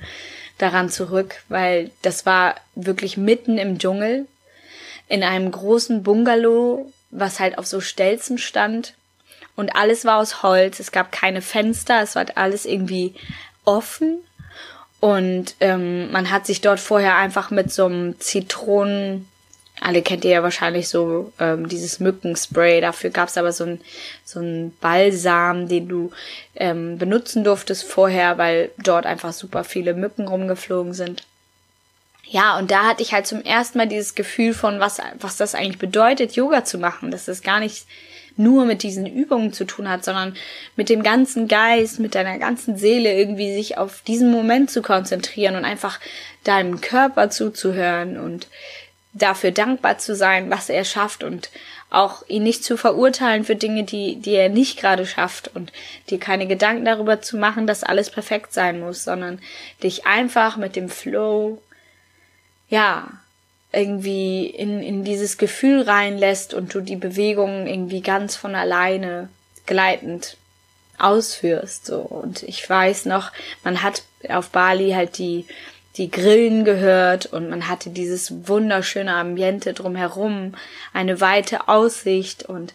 daran 0.60 0.90
zurück, 0.90 1.42
weil 1.50 1.90
das 2.04 2.26
war 2.26 2.56
wirklich 2.76 3.18
mitten 3.18 3.58
im 3.58 3.80
Dschungel 3.80 4.28
in 5.08 5.24
einem 5.24 5.52
großen 5.52 6.04
Bungalow, 6.04 6.92
was 7.10 7.40
halt 7.40 7.58
auf 7.58 7.66
so 7.66 7.82
Stelzen 7.82 8.38
stand. 8.38 8.94
Und 9.56 9.76
alles 9.76 10.06
war 10.06 10.20
aus 10.20 10.44
Holz. 10.44 10.80
Es 10.80 10.92
gab 10.92 11.12
keine 11.12 11.42
Fenster. 11.42 12.02
Es 12.02 12.16
war 12.16 12.26
alles 12.36 12.66
irgendwie 12.66 13.16
offen. 13.66 14.20
Und 15.00 15.56
ähm, 15.60 16.12
man 16.12 16.30
hat 16.30 16.46
sich 16.46 16.62
dort 16.62 16.80
vorher 16.80 17.16
einfach 17.16 17.52
mit 17.52 17.72
so 17.72 17.86
einem 17.86 18.20
Zitronen, 18.20 19.28
alle 19.82 20.02
kennt 20.02 20.26
ihr 20.26 20.32
ja 20.32 20.44
wahrscheinlich 20.44 20.90
so 20.90 21.32
ähm, 21.40 21.68
dieses 21.68 22.00
Mückenspray. 22.00 22.82
Dafür 22.82 23.10
gab's 23.10 23.38
aber 23.38 23.52
so 23.52 23.66
ein 23.66 23.82
so 24.26 24.40
ein 24.40 24.76
Balsam, 24.82 25.68
den 25.68 25.88
du 25.88 26.12
ähm, 26.56 26.98
benutzen 26.98 27.44
durftest 27.44 27.84
vorher, 27.84 28.38
weil 28.38 28.72
dort 28.78 29.06
einfach 29.06 29.34
super 29.34 29.64
viele 29.64 29.94
Mücken 29.94 30.28
rumgeflogen 30.28 30.94
sind. 30.94 31.24
Ja, 32.26 32.60
und 32.60 32.70
da 32.70 32.84
hatte 32.86 33.02
ich 33.02 33.14
halt 33.14 33.26
zum 33.26 33.44
ersten 33.44 33.80
Mal 33.80 33.88
dieses 33.88 34.14
Gefühl 34.14 34.54
von, 34.54 34.80
was, 34.80 35.00
was 35.20 35.38
das 35.38 35.56
eigentlich 35.56 35.80
bedeutet, 35.80 36.34
Yoga 36.34 36.64
zu 36.64 36.78
machen. 36.78 37.10
Dass 37.10 37.28
es 37.28 37.42
gar 37.42 37.60
nicht 37.60 37.88
nur 38.40 38.66
mit 38.66 38.84
diesen 38.84 39.06
Übungen 39.06 39.52
zu 39.52 39.66
tun 39.66 39.90
hat, 39.90 40.06
sondern 40.06 40.36
mit 40.76 40.90
dem 40.90 41.04
ganzen 41.04 41.48
Geist, 41.48 42.00
mit 42.00 42.16
deiner 42.16 42.40
ganzen 42.40 42.78
Seele 42.78 43.14
irgendwie 43.14 43.54
sich 43.54 43.78
auf 43.78 44.02
diesen 44.02 44.32
Moment 44.32 44.72
zu 44.72 44.82
konzentrieren 44.82 45.56
und 45.58 45.66
einfach 45.66 46.00
deinem 46.46 46.80
Körper 46.80 47.30
zuzuhören 47.30 48.18
und 48.18 48.48
dafür 49.14 49.52
dankbar 49.52 49.98
zu 49.98 50.16
sein, 50.16 50.50
was 50.50 50.70
er 50.70 50.86
schafft 50.86 51.24
und 51.24 51.50
auch 51.90 52.24
ihn 52.28 52.44
nicht 52.44 52.64
zu 52.64 52.78
verurteilen 52.78 53.44
für 53.44 53.56
Dinge, 53.56 53.84
die, 53.84 54.18
die 54.18 54.36
er 54.36 54.50
nicht 54.50 54.80
gerade 54.80 55.06
schafft 55.08 55.50
und 55.56 55.72
dir 56.10 56.20
keine 56.20 56.46
Gedanken 56.46 56.86
darüber 56.86 57.22
zu 57.22 57.38
machen, 57.38 57.66
dass 57.66 57.84
alles 57.84 58.12
perfekt 58.12 58.54
sein 58.54 58.80
muss, 58.80 59.04
sondern 59.04 59.40
dich 59.82 60.06
einfach 60.06 60.58
mit 60.58 60.76
dem 60.76 60.90
Flow, 60.90 61.60
ja, 62.70 63.08
irgendwie 63.72 64.48
in, 64.48 64.82
in 64.82 65.04
dieses 65.04 65.38
Gefühl 65.38 65.82
reinlässt 65.82 66.54
und 66.54 66.74
du 66.74 66.82
die 66.82 66.96
Bewegungen 66.96 67.68
irgendwie 67.68 68.02
ganz 68.02 68.36
von 68.36 68.56
alleine 68.56 69.30
gleitend 69.66 70.38
ausführst, 70.98 71.86
so. 71.86 72.00
Und 72.00 72.44
ich 72.44 72.68
weiß 72.68 73.06
noch, 73.06 73.32
man 73.64 73.82
hat 73.82 74.04
auf 74.28 74.50
Bali 74.50 74.92
halt 74.92 75.18
die, 75.18 75.46
die 75.98 76.12
Grillen 76.12 76.66
gehört 76.66 77.26
und 77.26 77.50
man 77.50 77.68
hatte 77.68 77.90
dieses 77.90 78.48
wunderschöne 78.48 79.14
Ambiente 79.14 79.74
drumherum, 79.74 80.56
eine 80.94 81.20
weite 81.20 81.68
Aussicht 81.68 82.44
und 82.44 82.74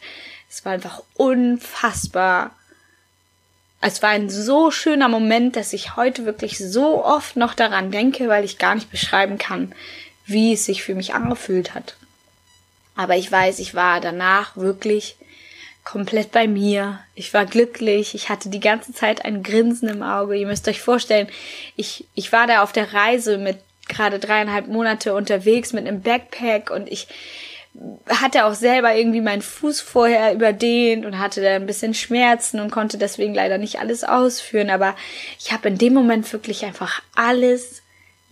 es 0.51 0.65
war 0.65 0.73
einfach 0.73 1.03
unfassbar. 1.15 2.51
Es 3.81 4.03
war 4.03 4.11
ein 4.11 4.31
so 4.31 4.71
schöner 4.71 5.09
Moment, 5.09 5.57
dass 5.57 5.73
ich 5.73 5.97
heute 5.97 6.27
wirklich 6.27 6.59
so 6.59 7.05
oft 7.05 7.37
noch 7.37 7.55
daran 7.55 7.91
denke, 7.91 8.29
weil 8.29 8.45
ich 8.45 8.59
gar 8.59 8.75
nicht 8.75 8.91
beschreiben 8.91 9.39
kann, 9.39 9.75
wie 10.27 10.55
es 10.55 10.65
sich 10.65 10.83
für 10.83 10.95
mich 10.95 11.15
angefühlt 11.15 11.75
hat. 11.75 11.97
Aber 12.97 13.17
ich 13.17 13.31
weiß, 13.31 13.59
ich 13.59 13.75
war 13.75 14.01
danach 14.01 14.57
wirklich 14.57 15.17
komplett 15.85 16.33
bei 16.33 16.49
mir. 16.49 17.01
Ich 17.15 17.35
war 17.35 17.45
glücklich. 17.45 18.15
Ich 18.15 18.29
hatte 18.31 18.49
die 18.49 18.61
ganze 18.61 18.93
Zeit 18.93 19.25
ein 19.25 19.43
Grinsen 19.43 19.89
im 19.89 20.03
Auge. 20.03 20.37
Ihr 20.37 20.47
müsst 20.47 20.67
euch 20.67 20.81
vorstellen, 20.81 21.29
ich, 21.77 22.07
ich 22.15 22.33
war 22.33 22.47
da 22.47 22.63
auf 22.63 22.73
der 22.73 22.93
Reise 22.95 23.39
mit 23.39 23.59
gerade 23.87 24.19
dreieinhalb 24.19 24.67
Monate 24.67 25.15
unterwegs 25.15 25.75
mit 25.75 25.87
einem 25.87 26.01
Backpack 26.01 26.71
und 26.71 26.91
ich 26.91 27.07
hatte 28.09 28.47
auch 28.47 28.55
selber 28.55 28.95
irgendwie 28.95 29.21
meinen 29.21 29.43
Fuß 29.43 29.81
vorher 29.81 30.33
überdehnt 30.33 31.05
und 31.05 31.19
hatte 31.19 31.43
da 31.43 31.57
ein 31.57 31.67
bisschen 31.67 31.93
Schmerzen 31.93 32.61
und 32.61 32.71
konnte 32.71 32.99
deswegen 32.99 33.35
leider 33.35 33.59
nicht 33.59 33.81
alles 33.81 34.05
ausführen. 34.05 34.71
Aber 34.71 34.95
ich 35.39 35.53
habe 35.53 35.69
in 35.69 35.77
dem 35.77 35.93
Moment 35.93 36.33
wirklich 36.33 36.65
einfach 36.65 37.03
alles 37.15 37.83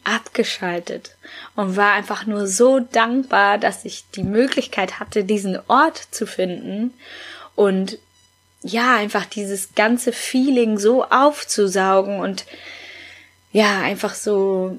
abgeschaltet 0.04 1.16
und 1.54 1.76
war 1.76 1.92
einfach 1.92 2.26
nur 2.26 2.46
so 2.46 2.80
dankbar, 2.80 3.58
dass 3.58 3.84
ich 3.84 4.04
die 4.14 4.24
Möglichkeit 4.24 5.00
hatte, 5.00 5.24
diesen 5.24 5.58
Ort 5.68 5.98
zu 5.98 6.26
finden 6.26 6.94
und 7.54 7.98
ja, 8.62 8.96
einfach 8.96 9.26
dieses 9.26 9.74
ganze 9.74 10.12
Feeling 10.12 10.78
so 10.78 11.04
aufzusaugen 11.04 12.20
und 12.20 12.44
ja, 13.52 13.80
einfach 13.80 14.14
so 14.14 14.78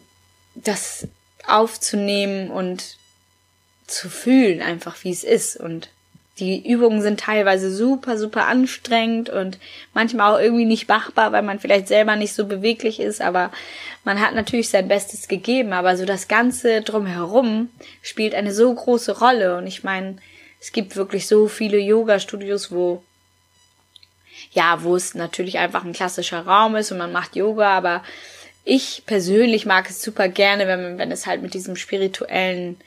das 0.56 1.08
aufzunehmen 1.48 2.50
und 2.50 2.98
zu 3.88 4.10
fühlen, 4.10 4.62
einfach 4.62 5.04
wie 5.04 5.12
es 5.12 5.24
ist. 5.24 5.58
Und 5.58 5.90
die 6.40 6.68
Übungen 6.68 7.02
sind 7.02 7.20
teilweise 7.20 7.74
super, 7.74 8.18
super 8.18 8.48
anstrengend 8.48 9.30
und 9.30 9.60
manchmal 9.94 10.34
auch 10.34 10.40
irgendwie 10.40 10.66
nicht 10.66 10.88
machbar, 10.88 11.32
weil 11.32 11.44
man 11.44 11.60
vielleicht 11.60 11.88
selber 11.88 12.16
nicht 12.16 12.34
so 12.34 12.48
beweglich 12.48 13.00
ist, 13.00 13.22
aber 13.22 13.52
man 14.04 14.20
hat 14.20 14.34
natürlich 14.34 14.70
sein 14.70 14.88
Bestes 14.88 15.28
gegeben, 15.28 15.74
aber 15.74 15.96
so 15.96 16.06
das 16.06 16.28
Ganze 16.28 16.82
drumherum 16.82 17.70
spielt 18.02 18.34
eine 18.34 18.54
so 18.54 18.74
große 18.74 19.20
Rolle. 19.20 19.58
Und 19.58 19.68
ich 19.68 19.84
meine, 19.84 20.18
es 20.64 20.72
gibt 20.72 20.96
wirklich 20.96 21.28
so 21.28 21.50
viele 21.50 21.78
Yoga-Studios, 21.78 22.72
wo 22.72 23.04
ja, 24.54 24.82
wo 24.82 24.96
es 24.96 25.14
natürlich 25.14 25.58
einfach 25.58 25.84
ein 25.84 25.92
klassischer 25.92 26.46
Raum 26.46 26.78
ist 26.78 26.90
und 26.90 27.00
man 27.00 27.12
macht 27.12 27.36
Yoga, 27.36 27.76
aber 27.76 28.02
ich 28.64 29.04
persönlich 29.06 29.66
mag 29.66 29.90
es 29.90 30.02
super 30.02 30.30
gerne, 30.30 30.66
wenn, 30.66 30.98
wenn 30.98 31.12
es 31.12 31.26
halt 31.26 31.42
mit 31.42 31.54
diesem 31.54 31.76
spirituellen 31.76 32.78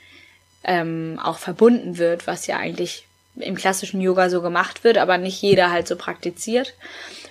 ähm, 0.63 1.19
auch 1.23 1.37
verbunden 1.37 1.99
wird, 1.99 2.25
was 2.25 2.47
ja 2.47 2.57
eigentlich 2.57 3.05
im 3.35 3.53
klassischen 3.53 4.01
Yoga 4.01 4.31
so 4.31 4.41
gemacht 4.41 4.83
wird, 4.83 4.97
aber 4.97 5.19
nicht 5.19 5.39
jeder 5.43 5.69
halt 5.69 5.87
so 5.87 5.97
praktiziert. 5.97 6.73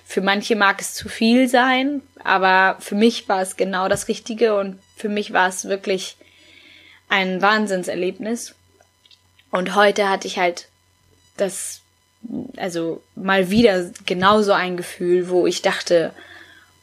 Für 0.05 0.21
manche 0.21 0.55
mag 0.55 0.79
es 0.79 0.93
zu 0.93 1.09
viel 1.09 1.49
sein, 1.49 2.01
aber 2.23 2.77
für 2.79 2.95
mich 2.95 3.27
war 3.27 3.41
es 3.41 3.57
genau 3.57 3.89
das 3.89 4.07
Richtige 4.07 4.55
und 4.55 4.79
für 4.95 5.09
mich 5.09 5.33
war 5.33 5.49
es 5.49 5.65
wirklich 5.65 6.15
ein 7.09 7.41
Wahnsinnserlebnis. 7.41 8.55
Und 9.51 9.75
heute 9.75 10.09
hatte 10.09 10.27
ich 10.27 10.37
halt 10.37 10.67
das, 11.37 11.81
also 12.57 13.01
mal 13.15 13.49
wieder 13.49 13.91
genauso 14.05 14.51
ein 14.51 14.77
Gefühl, 14.77 15.29
wo 15.29 15.47
ich 15.47 15.61
dachte, 15.61 16.13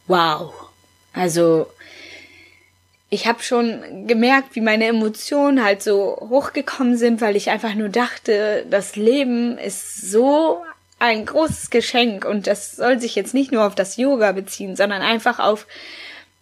wow. 0.07 0.53
Also 1.13 1.67
ich 3.11 3.27
habe 3.27 3.43
schon 3.43 4.07
gemerkt, 4.07 4.55
wie 4.57 4.61
meine 4.61 4.87
Emotionen 4.87 5.65
halt 5.65 5.83
so 5.83 6.17
hochgekommen 6.21 6.97
sind, 6.97 7.21
weil 7.21 7.37
ich 7.37 7.51
einfach 7.51 7.75
nur 7.75 7.89
dachte, 7.89 8.67
das 8.69 8.97
Leben 8.97 9.57
ist 9.59 10.11
so 10.11 10.63
ein 10.99 11.27
großes 11.27 11.71
Geschenk 11.71 12.25
und 12.25 12.47
das 12.47 12.77
soll 12.77 12.99
sich 12.99 13.15
jetzt 13.15 13.35
nicht 13.35 13.53
nur 13.53 13.67
auf 13.67 13.75
das 13.75 13.97
Yoga 13.97 14.33
beziehen, 14.33 14.75
sondern 14.75 15.03
einfach 15.03 15.39
auf 15.39 15.67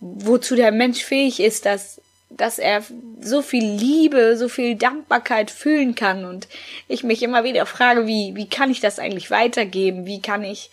wozu 0.00 0.56
der 0.56 0.72
Mensch 0.72 1.02
fähig 1.02 1.40
ist, 1.40 1.64
dass 1.64 2.00
dass 2.36 2.58
er 2.58 2.82
so 3.20 3.42
viel 3.42 3.64
Liebe, 3.64 4.36
so 4.36 4.48
viel 4.48 4.76
Dankbarkeit 4.76 5.50
fühlen 5.50 5.94
kann 5.94 6.24
und 6.24 6.48
ich 6.88 7.04
mich 7.04 7.22
immer 7.22 7.44
wieder 7.44 7.66
frage, 7.66 8.06
wie, 8.06 8.34
wie 8.34 8.48
kann 8.48 8.70
ich 8.70 8.80
das 8.80 8.98
eigentlich 8.98 9.30
weitergeben? 9.30 10.06
Wie 10.06 10.20
kann 10.20 10.44
ich 10.44 10.70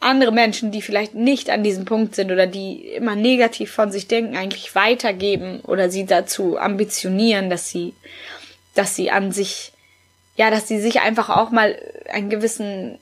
andere 0.00 0.32
Menschen, 0.32 0.70
die 0.70 0.82
vielleicht 0.82 1.14
nicht 1.14 1.50
an 1.50 1.64
diesem 1.64 1.84
Punkt 1.84 2.14
sind 2.14 2.30
oder 2.30 2.46
die 2.46 2.86
immer 2.88 3.16
negativ 3.16 3.72
von 3.72 3.90
sich 3.90 4.06
denken, 4.06 4.36
eigentlich 4.36 4.74
weitergeben 4.74 5.60
oder 5.62 5.90
sie 5.90 6.06
dazu 6.06 6.58
ambitionieren, 6.58 7.50
dass 7.50 7.68
sie, 7.68 7.94
dass 8.74 8.94
sie 8.94 9.10
an 9.10 9.32
sich, 9.32 9.72
ja, 10.36 10.50
dass 10.50 10.68
sie 10.68 10.80
sich 10.80 11.00
einfach 11.00 11.30
auch 11.30 11.50
mal 11.50 11.76
einen 12.08 12.30
gewissen 12.30 12.98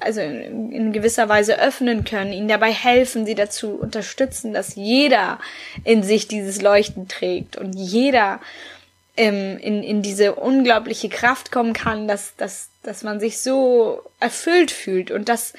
also 0.00 0.20
in, 0.20 0.72
in 0.72 0.92
gewisser 0.92 1.28
Weise 1.28 1.58
öffnen 1.58 2.04
können, 2.04 2.32
ihnen 2.32 2.48
dabei 2.48 2.72
helfen, 2.72 3.26
sie 3.26 3.34
dazu 3.34 3.70
unterstützen, 3.70 4.52
dass 4.52 4.74
jeder 4.74 5.38
in 5.84 6.02
sich 6.02 6.28
dieses 6.28 6.60
Leuchten 6.60 7.08
trägt 7.08 7.56
und 7.56 7.74
jeder 7.74 8.40
ähm, 9.16 9.58
in, 9.58 9.82
in 9.82 10.02
diese 10.02 10.34
unglaubliche 10.34 11.08
Kraft 11.08 11.52
kommen 11.52 11.72
kann, 11.72 12.08
dass, 12.08 12.34
dass, 12.36 12.68
dass 12.82 13.02
man 13.02 13.20
sich 13.20 13.38
so 13.38 14.02
erfüllt 14.20 14.70
fühlt. 14.70 15.10
Und 15.10 15.28
das 15.28 15.52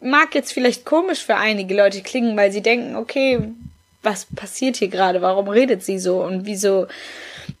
mag 0.00 0.34
jetzt 0.34 0.52
vielleicht 0.52 0.84
komisch 0.84 1.24
für 1.24 1.36
einige 1.36 1.74
Leute 1.74 2.02
klingen, 2.02 2.36
weil 2.36 2.52
sie 2.52 2.62
denken, 2.62 2.96
okay, 2.96 3.40
was 4.02 4.26
passiert 4.34 4.76
hier 4.76 4.88
gerade? 4.88 5.20
Warum 5.20 5.48
redet 5.48 5.84
sie 5.84 5.98
so? 5.98 6.22
Und 6.22 6.46
wieso 6.46 6.86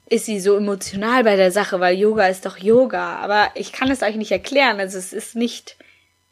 ist 0.08 0.26
sie 0.26 0.40
so 0.40 0.56
emotional 0.56 1.24
bei 1.24 1.36
der 1.36 1.50
Sache, 1.50 1.80
weil 1.80 1.98
Yoga 1.98 2.26
ist 2.28 2.46
doch 2.46 2.58
Yoga. 2.58 3.16
Aber 3.16 3.50
ich 3.54 3.72
kann 3.72 3.90
es 3.90 4.02
euch 4.02 4.16
nicht 4.16 4.30
erklären. 4.30 4.78
Also 4.78 4.98
es 4.98 5.12
ist 5.12 5.34
nicht, 5.34 5.76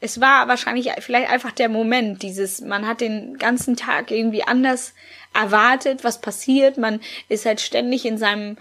es 0.00 0.20
war 0.20 0.46
wahrscheinlich 0.46 0.92
vielleicht 1.00 1.30
einfach 1.30 1.52
der 1.52 1.68
Moment, 1.68 2.22
dieses, 2.22 2.60
man 2.60 2.86
hat 2.86 3.00
den 3.00 3.36
ganzen 3.36 3.76
Tag 3.76 4.10
irgendwie 4.10 4.44
anders 4.44 4.94
erwartet, 5.34 6.04
was 6.04 6.20
passiert. 6.20 6.78
Man 6.78 7.00
ist 7.28 7.46
halt 7.46 7.60
ständig 7.60 8.06
in 8.06 8.16
seinem, 8.16 8.56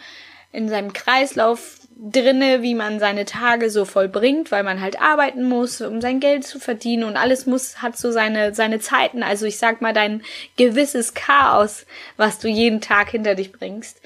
in 0.52 0.68
seinem 0.68 0.94
Kreislauf 0.94 1.80
drinne, 1.96 2.64
wie 2.64 2.74
man 2.74 3.00
seine 3.00 3.26
Tage 3.26 3.70
so 3.70 3.86
vollbringt, 3.86 4.52
weil 4.52 4.64
man 4.64 4.82
halt 4.82 5.00
arbeiten 5.00 5.44
muss, 5.44 5.80
um 5.82 6.02
sein 6.02 6.20
Geld 6.20 6.44
zu 6.44 6.60
verdienen 6.60 7.04
und 7.04 7.18
alles 7.18 7.46
muss, 7.46 7.84
hat 7.84 7.98
so 7.98 8.12
seine, 8.12 8.56
seine 8.56 8.80
Zeiten. 8.80 9.22
Also 9.22 9.46
ich 9.46 9.58
sag 9.58 9.82
mal, 9.82 9.94
dein 9.94 10.24
gewisses 10.58 11.14
Chaos, 11.14 11.86
was 12.18 12.40
du 12.40 12.48
jeden 12.48 12.82
Tag 12.82 13.12
hinter 13.12 13.36
dich 13.36 13.52
bringst. 13.52 14.02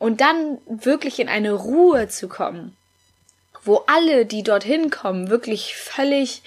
Und 0.00 0.22
dann 0.22 0.58
wirklich 0.66 1.20
in 1.20 1.28
eine 1.28 1.52
Ruhe 1.52 2.08
zu 2.08 2.26
kommen, 2.26 2.74
wo 3.62 3.84
alle, 3.86 4.24
die 4.24 4.42
dorthin 4.42 4.90
kommen, 4.90 5.28
wirklich 5.28 5.76
völlig 5.76 6.42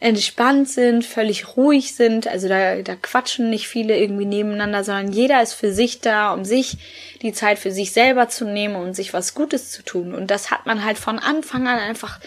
entspannt 0.00 0.68
sind, 0.68 1.04
völlig 1.04 1.56
ruhig 1.56 1.94
sind. 1.94 2.26
Also 2.26 2.48
da, 2.48 2.76
da 2.82 2.96
quatschen 2.96 3.50
nicht 3.50 3.68
viele 3.68 3.96
irgendwie 3.98 4.24
nebeneinander, 4.24 4.84
sondern 4.84 5.12
jeder 5.12 5.42
ist 5.42 5.52
für 5.52 5.70
sich 5.70 6.00
da, 6.00 6.32
um 6.32 6.46
sich 6.46 6.78
die 7.20 7.34
Zeit 7.34 7.58
für 7.58 7.70
sich 7.70 7.92
selber 7.92 8.30
zu 8.30 8.46
nehmen 8.46 8.76
und 8.76 8.94
sich 8.94 9.12
was 9.12 9.34
Gutes 9.34 9.70
zu 9.70 9.82
tun. 9.84 10.14
Und 10.14 10.30
das 10.30 10.50
hat 10.50 10.64
man 10.64 10.82
halt 10.82 10.98
von 10.98 11.18
Anfang 11.18 11.68
an 11.68 11.78
einfach 11.78 12.20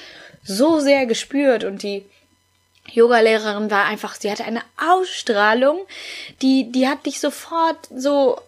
so 0.44 0.80
sehr 0.80 1.08
gespürt 1.08 1.64
und 1.64 1.82
die 1.82 2.06
Yogalehrerin 2.92 3.72
war 3.72 3.86
einfach, 3.86 4.14
sie 4.14 4.30
hatte 4.30 4.46
eine 4.46 4.62
Ausstrahlung, 4.78 5.80
die, 6.44 6.72
die 6.72 6.88
hat 6.88 7.08
dich 7.08 7.20
sofort 7.20 7.90
so 7.94 8.40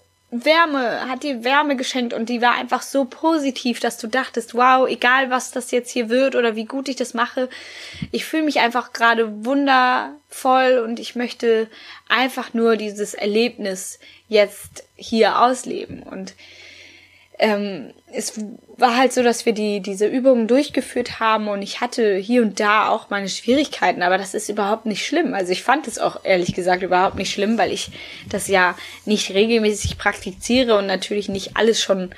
Wärme, 0.46 1.10
hat 1.10 1.24
dir 1.24 1.44
Wärme 1.44 1.76
geschenkt 1.76 2.14
und 2.14 2.30
die 2.30 2.42
war 2.42 2.56
einfach 2.56 2.82
so 2.82 3.06
positiv, 3.06 3.80
dass 3.80 3.98
du 3.98 4.08
dachtest, 4.08 4.54
wow, 4.54 4.88
egal 4.88 5.30
was 5.30 5.52
das 5.52 5.72
jetzt 5.72 5.92
hier 5.92 6.10
wird 6.10 6.36
oder 6.36 6.56
wie 6.56 6.66
gut 6.66 6.90
ich 6.90 6.96
das 6.96 7.14
mache, 7.14 7.50
ich 8.12 8.26
fühle 8.26 8.44
mich 8.44 8.60
einfach 8.60 8.94
gerade 8.94 9.46
wundervoll 9.46 10.84
und 10.84 11.00
ich 11.00 11.16
möchte 11.16 11.70
einfach 12.08 12.54
nur 12.54 12.76
dieses 12.78 13.14
Erlebnis 13.14 14.00
jetzt 14.28 14.84
hier 14.96 15.40
ausleben. 15.40 16.04
Und 16.04 16.34
ähm, 17.40 17.94
es 18.12 18.34
war 18.78 18.98
halt 18.98 19.14
so, 19.14 19.22
dass 19.22 19.46
wir 19.46 19.54
die, 19.54 19.80
diese 19.82 20.08
Übungen 20.08 20.48
durchgeführt 20.48 21.20
haben 21.20 21.48
und 21.48 21.62
ich 21.62 21.82
hatte 21.82 22.16
hier 22.16 22.42
und 22.42 22.60
da 22.60 22.90
auch 22.90 23.10
meine 23.10 23.30
Schwierigkeiten, 23.30 24.02
aber 24.02 24.18
das 24.18 24.34
ist 24.34 24.50
überhaupt 24.50 24.86
nicht 24.86 25.06
schlimm. 25.06 25.34
Also 25.34 25.52
ich 25.52 25.64
fand 25.64 25.88
es 25.88 26.00
auch 26.00 26.24
ehrlich 26.24 26.54
gesagt 26.54 26.84
überhaupt 26.84 27.16
nicht 27.16 27.32
schlimm, 27.32 27.58
weil 27.58 27.72
ich 27.72 27.92
das 28.30 28.48
ja 28.48 28.76
nicht 29.06 29.32
regelmäßig 29.32 29.98
praktiziere 29.98 30.78
und 30.78 30.88
natürlich 30.88 31.30
nicht 31.30 31.58
alles 31.58 31.82
schon 31.82 32.12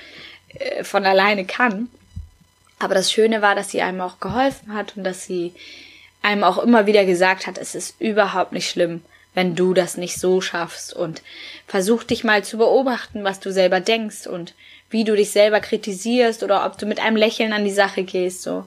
äh, 0.53 0.83
von 0.83 1.05
alleine 1.05 1.45
kann. 1.45 1.89
Aber 2.79 2.93
das 2.93 3.11
Schöne 3.11 3.41
war, 3.41 3.55
dass 3.55 3.71
sie 3.71 3.81
einem 3.81 3.99
auch 3.99 4.19
geholfen 4.21 4.73
hat 4.73 4.95
und 4.95 5.03
dass 5.03 5.25
sie 5.25 5.53
einem 6.21 6.43
auch 6.43 6.57
immer 6.57 6.85
wieder 6.85 7.05
gesagt 7.05 7.45
hat, 7.45 7.57
es 7.57 7.75
ist 7.75 7.99
überhaupt 7.99 8.53
nicht 8.53 8.69
schlimm, 8.69 9.01
wenn 9.33 9.55
du 9.55 9.73
das 9.73 9.97
nicht 9.97 10.17
so 10.17 10.39
schaffst 10.39 10.93
und 10.93 11.21
versuch 11.67 12.03
dich 12.03 12.23
mal 12.23 12.43
zu 12.43 12.57
beobachten, 12.57 13.23
was 13.23 13.39
du 13.39 13.51
selber 13.51 13.79
denkst 13.79 14.27
und 14.27 14.53
wie 14.89 15.03
du 15.03 15.15
dich 15.15 15.31
selber 15.31 15.59
kritisierst 15.59 16.43
oder 16.43 16.65
ob 16.65 16.77
du 16.77 16.85
mit 16.85 16.99
einem 16.99 17.15
Lächeln 17.15 17.53
an 17.53 17.63
die 17.63 17.71
Sache 17.71 18.03
gehst, 18.03 18.41
so. 18.41 18.65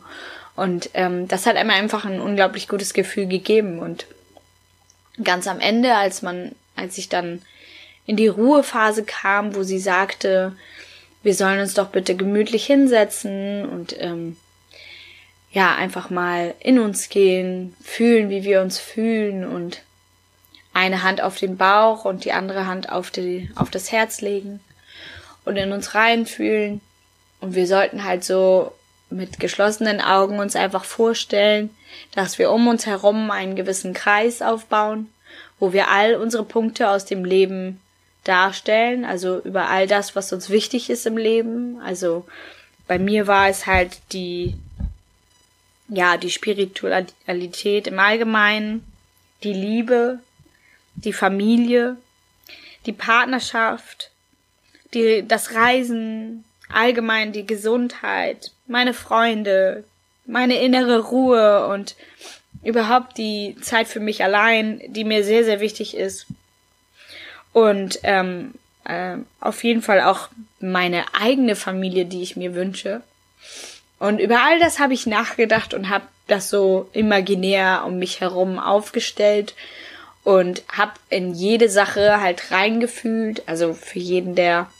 Und 0.54 0.90
ähm, 0.94 1.28
das 1.28 1.46
hat 1.46 1.56
einem 1.56 1.70
einfach 1.70 2.04
ein 2.04 2.20
unglaublich 2.20 2.68
gutes 2.68 2.92
Gefühl 2.92 3.26
gegeben. 3.26 3.78
Und 3.78 4.06
ganz 5.22 5.46
am 5.46 5.60
Ende, 5.60 5.94
als 5.94 6.22
man, 6.22 6.52
als 6.76 6.98
ich 6.98 7.08
dann 7.08 7.42
in 8.06 8.16
die 8.16 8.28
Ruhephase 8.28 9.04
kam, 9.04 9.54
wo 9.54 9.62
sie 9.62 9.78
sagte, 9.78 10.54
wir 11.22 11.34
sollen 11.34 11.60
uns 11.60 11.74
doch 11.74 11.88
bitte 11.88 12.16
gemütlich 12.16 12.66
hinsetzen 12.66 13.64
und 13.64 13.96
ähm, 13.98 14.36
ja, 15.52 15.74
einfach 15.74 16.10
mal 16.10 16.54
in 16.60 16.78
uns 16.78 17.08
gehen, 17.08 17.74
fühlen, 17.82 18.28
wie 18.28 18.44
wir 18.44 18.60
uns 18.60 18.78
fühlen 18.78 19.46
und 19.46 19.82
eine 20.74 21.02
Hand 21.02 21.22
auf 21.22 21.36
den 21.36 21.56
Bauch 21.56 22.04
und 22.04 22.24
die 22.24 22.32
andere 22.32 22.66
Hand 22.66 22.90
auf, 22.90 23.10
die, 23.10 23.50
auf 23.54 23.70
das 23.70 23.92
Herz 23.92 24.20
legen 24.20 24.60
und 25.44 25.56
in 25.56 25.72
uns 25.72 25.94
reinfühlen. 25.94 26.80
Und 27.40 27.54
wir 27.54 27.66
sollten 27.66 28.04
halt 28.04 28.24
so 28.24 28.72
mit 29.10 29.40
geschlossenen 29.40 30.00
Augen 30.00 30.38
uns 30.38 30.56
einfach 30.56 30.84
vorstellen, 30.84 31.70
dass 32.14 32.38
wir 32.38 32.50
um 32.50 32.68
uns 32.68 32.86
herum 32.86 33.30
einen 33.30 33.56
gewissen 33.56 33.94
Kreis 33.94 34.42
aufbauen, 34.42 35.08
wo 35.58 35.72
wir 35.72 35.88
all 35.88 36.14
unsere 36.14 36.44
Punkte 36.44 36.88
aus 36.88 37.04
dem 37.04 37.24
Leben 37.24 37.80
darstellen, 38.24 39.04
also 39.04 39.40
über 39.40 39.68
all 39.68 39.86
das, 39.86 40.14
was 40.14 40.32
uns 40.32 40.48
wichtig 40.48 40.90
ist 40.90 41.06
im 41.06 41.16
Leben. 41.16 41.80
Also 41.84 42.24
bei 42.86 42.98
mir 42.98 43.26
war 43.26 43.48
es 43.48 43.66
halt 43.66 43.98
die, 44.12 44.54
ja, 45.88 46.16
die 46.16 46.30
Spiritualität 46.30 47.86
im 47.86 47.98
Allgemeinen, 47.98 48.84
die 49.42 49.52
Liebe, 49.52 50.20
die 50.94 51.12
Familie, 51.12 51.96
die 52.86 52.92
Partnerschaft, 52.92 54.11
die, 54.94 55.24
das 55.26 55.54
Reisen, 55.54 56.44
allgemein 56.68 57.32
die 57.32 57.46
Gesundheit, 57.46 58.52
meine 58.66 58.94
Freunde, 58.94 59.84
meine 60.26 60.60
innere 60.60 61.00
Ruhe 61.00 61.66
und 61.68 61.96
überhaupt 62.62 63.18
die 63.18 63.56
Zeit 63.60 63.88
für 63.88 64.00
mich 64.00 64.22
allein, 64.22 64.80
die 64.88 65.04
mir 65.04 65.24
sehr, 65.24 65.44
sehr 65.44 65.60
wichtig 65.60 65.96
ist. 65.96 66.26
Und 67.52 67.98
ähm, 68.02 68.54
äh, 68.84 69.16
auf 69.40 69.64
jeden 69.64 69.82
Fall 69.82 70.00
auch 70.00 70.28
meine 70.60 71.04
eigene 71.14 71.56
Familie, 71.56 72.06
die 72.06 72.22
ich 72.22 72.36
mir 72.36 72.54
wünsche. 72.54 73.02
Und 73.98 74.18
über 74.18 74.42
all 74.42 74.58
das 74.58 74.78
habe 74.78 74.94
ich 74.94 75.06
nachgedacht 75.06 75.74
und 75.74 75.88
habe 75.88 76.06
das 76.26 76.50
so 76.50 76.88
imaginär 76.92 77.84
um 77.86 77.98
mich 77.98 78.20
herum 78.20 78.58
aufgestellt 78.58 79.54
und 80.24 80.62
habe 80.72 80.92
in 81.08 81.34
jede 81.34 81.68
Sache 81.68 82.20
halt 82.20 82.50
reingefühlt. 82.50 83.42
Also 83.46 83.74
für 83.74 83.98
jeden, 83.98 84.34
der 84.34 84.70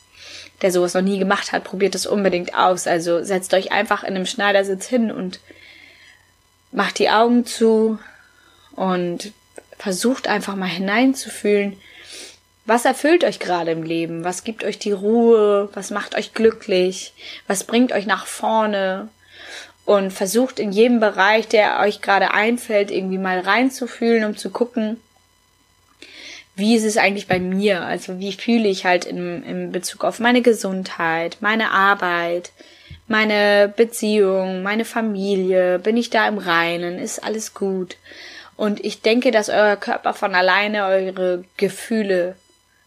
der 0.62 0.72
sowas 0.72 0.94
noch 0.94 1.02
nie 1.02 1.18
gemacht 1.18 1.52
hat, 1.52 1.64
probiert 1.64 1.94
es 1.94 2.06
unbedingt 2.06 2.54
aus. 2.54 2.86
Also 2.86 3.22
setzt 3.22 3.52
euch 3.54 3.72
einfach 3.72 4.02
in 4.02 4.14
einem 4.14 4.26
Schneidersitz 4.26 4.86
hin 4.86 5.10
und 5.10 5.40
macht 6.70 6.98
die 6.98 7.10
Augen 7.10 7.44
zu 7.44 7.98
und 8.74 9.32
versucht 9.78 10.28
einfach 10.28 10.54
mal 10.54 10.66
hineinzufühlen, 10.66 11.76
was 12.64 12.84
erfüllt 12.84 13.24
euch 13.24 13.40
gerade 13.40 13.72
im 13.72 13.82
Leben? 13.82 14.22
Was 14.22 14.44
gibt 14.44 14.62
euch 14.62 14.78
die 14.78 14.92
Ruhe? 14.92 15.68
Was 15.72 15.90
macht 15.90 16.14
euch 16.14 16.32
glücklich? 16.32 17.12
Was 17.48 17.64
bringt 17.64 17.92
euch 17.92 18.06
nach 18.06 18.26
vorne? 18.26 19.08
Und 19.84 20.12
versucht 20.12 20.60
in 20.60 20.70
jedem 20.70 21.00
Bereich, 21.00 21.48
der 21.48 21.80
euch 21.80 22.00
gerade 22.02 22.32
einfällt, 22.32 22.92
irgendwie 22.92 23.18
mal 23.18 23.40
reinzufühlen, 23.40 24.24
um 24.24 24.36
zu 24.36 24.50
gucken, 24.50 25.00
wie 26.54 26.76
ist 26.76 26.84
es 26.84 26.98
eigentlich 26.98 27.28
bei 27.28 27.38
mir? 27.38 27.82
Also 27.82 28.18
wie 28.18 28.32
fühle 28.32 28.68
ich 28.68 28.84
halt 28.84 29.04
in, 29.04 29.42
in 29.42 29.72
Bezug 29.72 30.04
auf 30.04 30.20
meine 30.20 30.42
Gesundheit, 30.42 31.38
meine 31.40 31.70
Arbeit, 31.70 32.52
meine 33.08 33.72
Beziehung, 33.74 34.62
meine 34.62 34.84
Familie? 34.84 35.78
Bin 35.78 35.96
ich 35.96 36.10
da 36.10 36.28
im 36.28 36.38
Reinen? 36.38 36.98
Ist 36.98 37.24
alles 37.24 37.54
gut? 37.54 37.96
Und 38.56 38.84
ich 38.84 39.00
denke, 39.00 39.30
dass 39.30 39.48
euer 39.48 39.76
Körper 39.76 40.12
von 40.12 40.34
alleine 40.34 40.84
eure 40.84 41.44
Gefühle, 41.56 42.36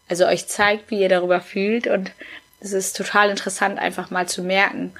also 0.08 0.26
euch 0.26 0.46
zeigt, 0.46 0.90
wie 0.90 1.00
ihr 1.00 1.08
darüber 1.08 1.40
fühlt. 1.40 1.88
Und 1.88 2.12
es 2.60 2.72
ist 2.72 2.96
total 2.96 3.30
interessant, 3.30 3.78
einfach 3.78 4.10
mal 4.10 4.28
zu 4.28 4.42
merken. 4.42 4.92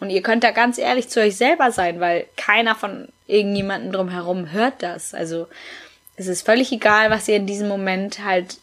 Und 0.00 0.10
ihr 0.10 0.22
könnt 0.22 0.44
da 0.44 0.52
ganz 0.52 0.78
ehrlich 0.78 1.08
zu 1.08 1.20
euch 1.20 1.36
selber 1.36 1.72
sein, 1.72 1.98
weil 1.98 2.26
keiner 2.36 2.74
von 2.74 3.08
irgendjemandem 3.26 3.92
drumherum 3.92 4.52
hört 4.52 4.82
das. 4.82 5.14
Also 5.14 5.48
es 6.16 6.26
ist 6.26 6.46
völlig 6.46 6.72
egal, 6.72 7.10
was 7.10 7.28
ihr 7.28 7.36
in 7.36 7.46
diesem 7.46 7.68
Moment 7.68 8.24
halt 8.24 8.58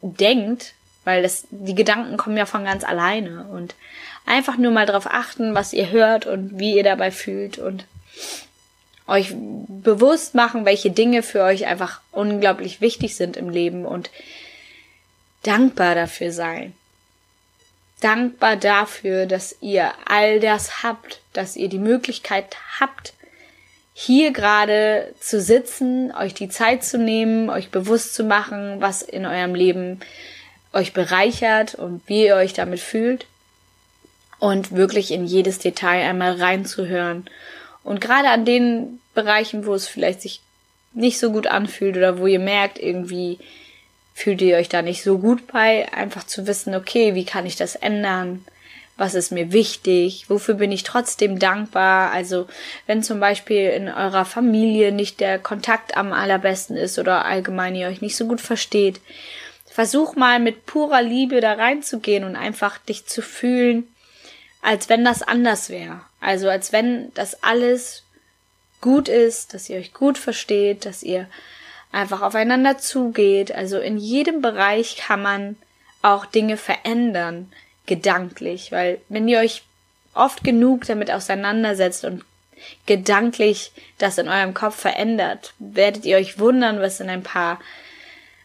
denkt, 0.00 0.74
weil 1.04 1.22
das, 1.22 1.46
die 1.50 1.74
Gedanken 1.74 2.16
kommen 2.16 2.36
ja 2.36 2.46
von 2.46 2.64
ganz 2.64 2.84
alleine 2.84 3.44
und 3.52 3.74
einfach 4.24 4.56
nur 4.56 4.70
mal 4.70 4.86
darauf 4.86 5.06
achten, 5.06 5.54
was 5.54 5.72
ihr 5.72 5.90
hört 5.90 6.26
und 6.26 6.58
wie 6.58 6.76
ihr 6.76 6.84
dabei 6.84 7.10
fühlt 7.10 7.58
und 7.58 7.86
euch 9.06 9.34
bewusst 9.34 10.34
machen, 10.34 10.64
welche 10.64 10.90
Dinge 10.90 11.22
für 11.22 11.42
euch 11.42 11.66
einfach 11.66 12.00
unglaublich 12.12 12.80
wichtig 12.80 13.16
sind 13.16 13.36
im 13.36 13.50
Leben 13.50 13.84
und 13.84 14.10
dankbar 15.42 15.94
dafür 15.94 16.30
sein. 16.30 16.72
Dankbar 18.00 18.56
dafür, 18.56 19.26
dass 19.26 19.56
ihr 19.60 19.92
all 20.06 20.40
das 20.40 20.82
habt, 20.82 21.20
dass 21.32 21.56
ihr 21.56 21.68
die 21.68 21.78
Möglichkeit 21.78 22.56
habt, 22.80 23.14
hier 24.04 24.32
gerade 24.32 25.14
zu 25.20 25.40
sitzen, 25.40 26.12
euch 26.12 26.34
die 26.34 26.48
Zeit 26.48 26.84
zu 26.84 26.98
nehmen, 26.98 27.50
euch 27.50 27.70
bewusst 27.70 28.14
zu 28.14 28.24
machen, 28.24 28.80
was 28.80 29.02
in 29.02 29.26
eurem 29.26 29.54
Leben 29.54 30.00
euch 30.72 30.92
bereichert 30.92 31.76
und 31.76 32.02
wie 32.06 32.24
ihr 32.24 32.34
euch 32.34 32.52
damit 32.52 32.80
fühlt 32.80 33.26
und 34.40 34.72
wirklich 34.72 35.12
in 35.12 35.24
jedes 35.24 35.60
Detail 35.60 36.08
einmal 36.08 36.32
reinzuhören. 36.32 37.26
Und 37.84 38.00
gerade 38.00 38.30
an 38.30 38.44
den 38.44 38.98
Bereichen, 39.14 39.66
wo 39.66 39.74
es 39.74 39.86
vielleicht 39.86 40.20
sich 40.20 40.40
nicht 40.94 41.20
so 41.20 41.30
gut 41.30 41.46
anfühlt 41.46 41.96
oder 41.96 42.18
wo 42.18 42.26
ihr 42.26 42.40
merkt, 42.40 42.78
irgendwie 42.80 43.38
fühlt 44.14 44.42
ihr 44.42 44.56
euch 44.56 44.68
da 44.68 44.82
nicht 44.82 45.04
so 45.04 45.18
gut 45.18 45.46
bei, 45.46 45.92
einfach 45.92 46.24
zu 46.24 46.48
wissen, 46.48 46.74
okay, 46.74 47.14
wie 47.14 47.24
kann 47.24 47.46
ich 47.46 47.54
das 47.54 47.76
ändern? 47.76 48.44
Was 48.96 49.14
ist 49.14 49.32
mir 49.32 49.52
wichtig, 49.52 50.26
wofür 50.28 50.54
bin 50.54 50.70
ich 50.70 50.82
trotzdem 50.82 51.38
dankbar. 51.38 52.12
Also 52.12 52.46
wenn 52.86 53.02
zum 53.02 53.20
Beispiel 53.20 53.70
in 53.70 53.88
eurer 53.88 54.24
Familie 54.24 54.92
nicht 54.92 55.20
der 55.20 55.38
Kontakt 55.38 55.96
am 55.96 56.12
allerbesten 56.12 56.76
ist 56.76 56.98
oder 56.98 57.24
allgemein 57.24 57.74
ihr 57.74 57.88
euch 57.88 58.00
nicht 58.00 58.16
so 58.16 58.26
gut 58.26 58.40
versteht, 58.40 59.00
versuch 59.66 60.14
mal 60.14 60.38
mit 60.38 60.66
purer 60.66 61.02
Liebe 61.02 61.40
da 61.40 61.54
reinzugehen 61.54 62.24
und 62.24 62.36
einfach 62.36 62.78
dich 62.78 63.06
zu 63.06 63.22
fühlen, 63.22 63.88
als 64.60 64.88
wenn 64.88 65.04
das 65.04 65.22
anders 65.22 65.70
wäre. 65.70 66.02
Also 66.20 66.48
als 66.48 66.72
wenn 66.72 67.12
das 67.14 67.42
alles 67.42 68.04
gut 68.80 69.08
ist, 69.08 69.54
dass 69.54 69.70
ihr 69.70 69.78
euch 69.78 69.94
gut 69.94 70.18
versteht, 70.18 70.84
dass 70.84 71.02
ihr 71.02 71.28
einfach 71.92 72.20
aufeinander 72.20 72.78
zugeht. 72.78 73.52
Also 73.52 73.78
in 73.78 73.96
jedem 73.96 74.42
Bereich 74.42 74.96
kann 74.96 75.22
man 75.22 75.56
auch 76.02 76.26
Dinge 76.26 76.56
verändern 76.56 77.50
gedanklich, 77.86 78.72
weil 78.72 79.00
wenn 79.08 79.28
ihr 79.28 79.38
euch 79.38 79.62
oft 80.14 80.44
genug 80.44 80.86
damit 80.86 81.10
auseinandersetzt 81.10 82.04
und 82.04 82.24
gedanklich 82.86 83.72
das 83.98 84.18
in 84.18 84.28
eurem 84.28 84.54
Kopf 84.54 84.76
verändert, 84.76 85.54
werdet 85.58 86.04
ihr 86.04 86.16
euch 86.16 86.38
wundern, 86.38 86.80
was 86.80 87.00
in 87.00 87.08
ein 87.08 87.22
paar 87.22 87.58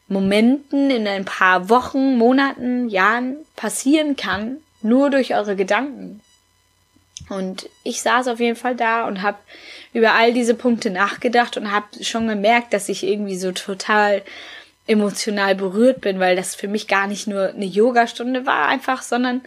Momenten, 0.07 0.89
in 0.89 1.07
ein 1.07 1.25
paar 1.25 1.69
Wochen, 1.69 2.17
Monaten, 2.17 2.89
Jahren 2.89 3.37
passieren 3.55 4.15
kann, 4.15 4.57
nur 4.81 5.09
durch 5.09 5.35
eure 5.35 5.55
Gedanken. 5.55 6.21
Und 7.29 7.69
ich 7.83 8.01
saß 8.01 8.29
auf 8.29 8.39
jeden 8.39 8.55
Fall 8.55 8.75
da 8.75 9.05
und 9.05 9.21
habe 9.21 9.37
über 9.93 10.13
all 10.13 10.33
diese 10.33 10.53
Punkte 10.53 10.89
nachgedacht 10.89 11.57
und 11.57 11.71
habe 11.71 12.03
schon 12.03 12.27
gemerkt, 12.27 12.73
dass 12.73 12.87
ich 12.89 13.03
irgendwie 13.03 13.37
so 13.37 13.51
total 13.51 14.21
emotional 14.87 15.55
berührt 15.55 16.01
bin, 16.01 16.19
weil 16.19 16.35
das 16.35 16.55
für 16.55 16.67
mich 16.67 16.87
gar 16.87 17.07
nicht 17.07 17.27
nur 17.27 17.49
eine 17.49 17.65
Yogastunde 17.65 18.45
war 18.45 18.67
einfach, 18.67 19.01
sondern 19.01 19.41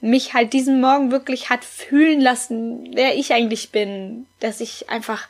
mich 0.00 0.34
halt 0.34 0.52
diesen 0.52 0.80
Morgen 0.80 1.10
wirklich 1.10 1.50
hat 1.50 1.64
fühlen 1.64 2.20
lassen, 2.20 2.90
wer 2.94 3.16
ich 3.16 3.32
eigentlich 3.32 3.70
bin, 3.70 4.26
dass 4.40 4.60
ich 4.60 4.90
einfach 4.90 5.28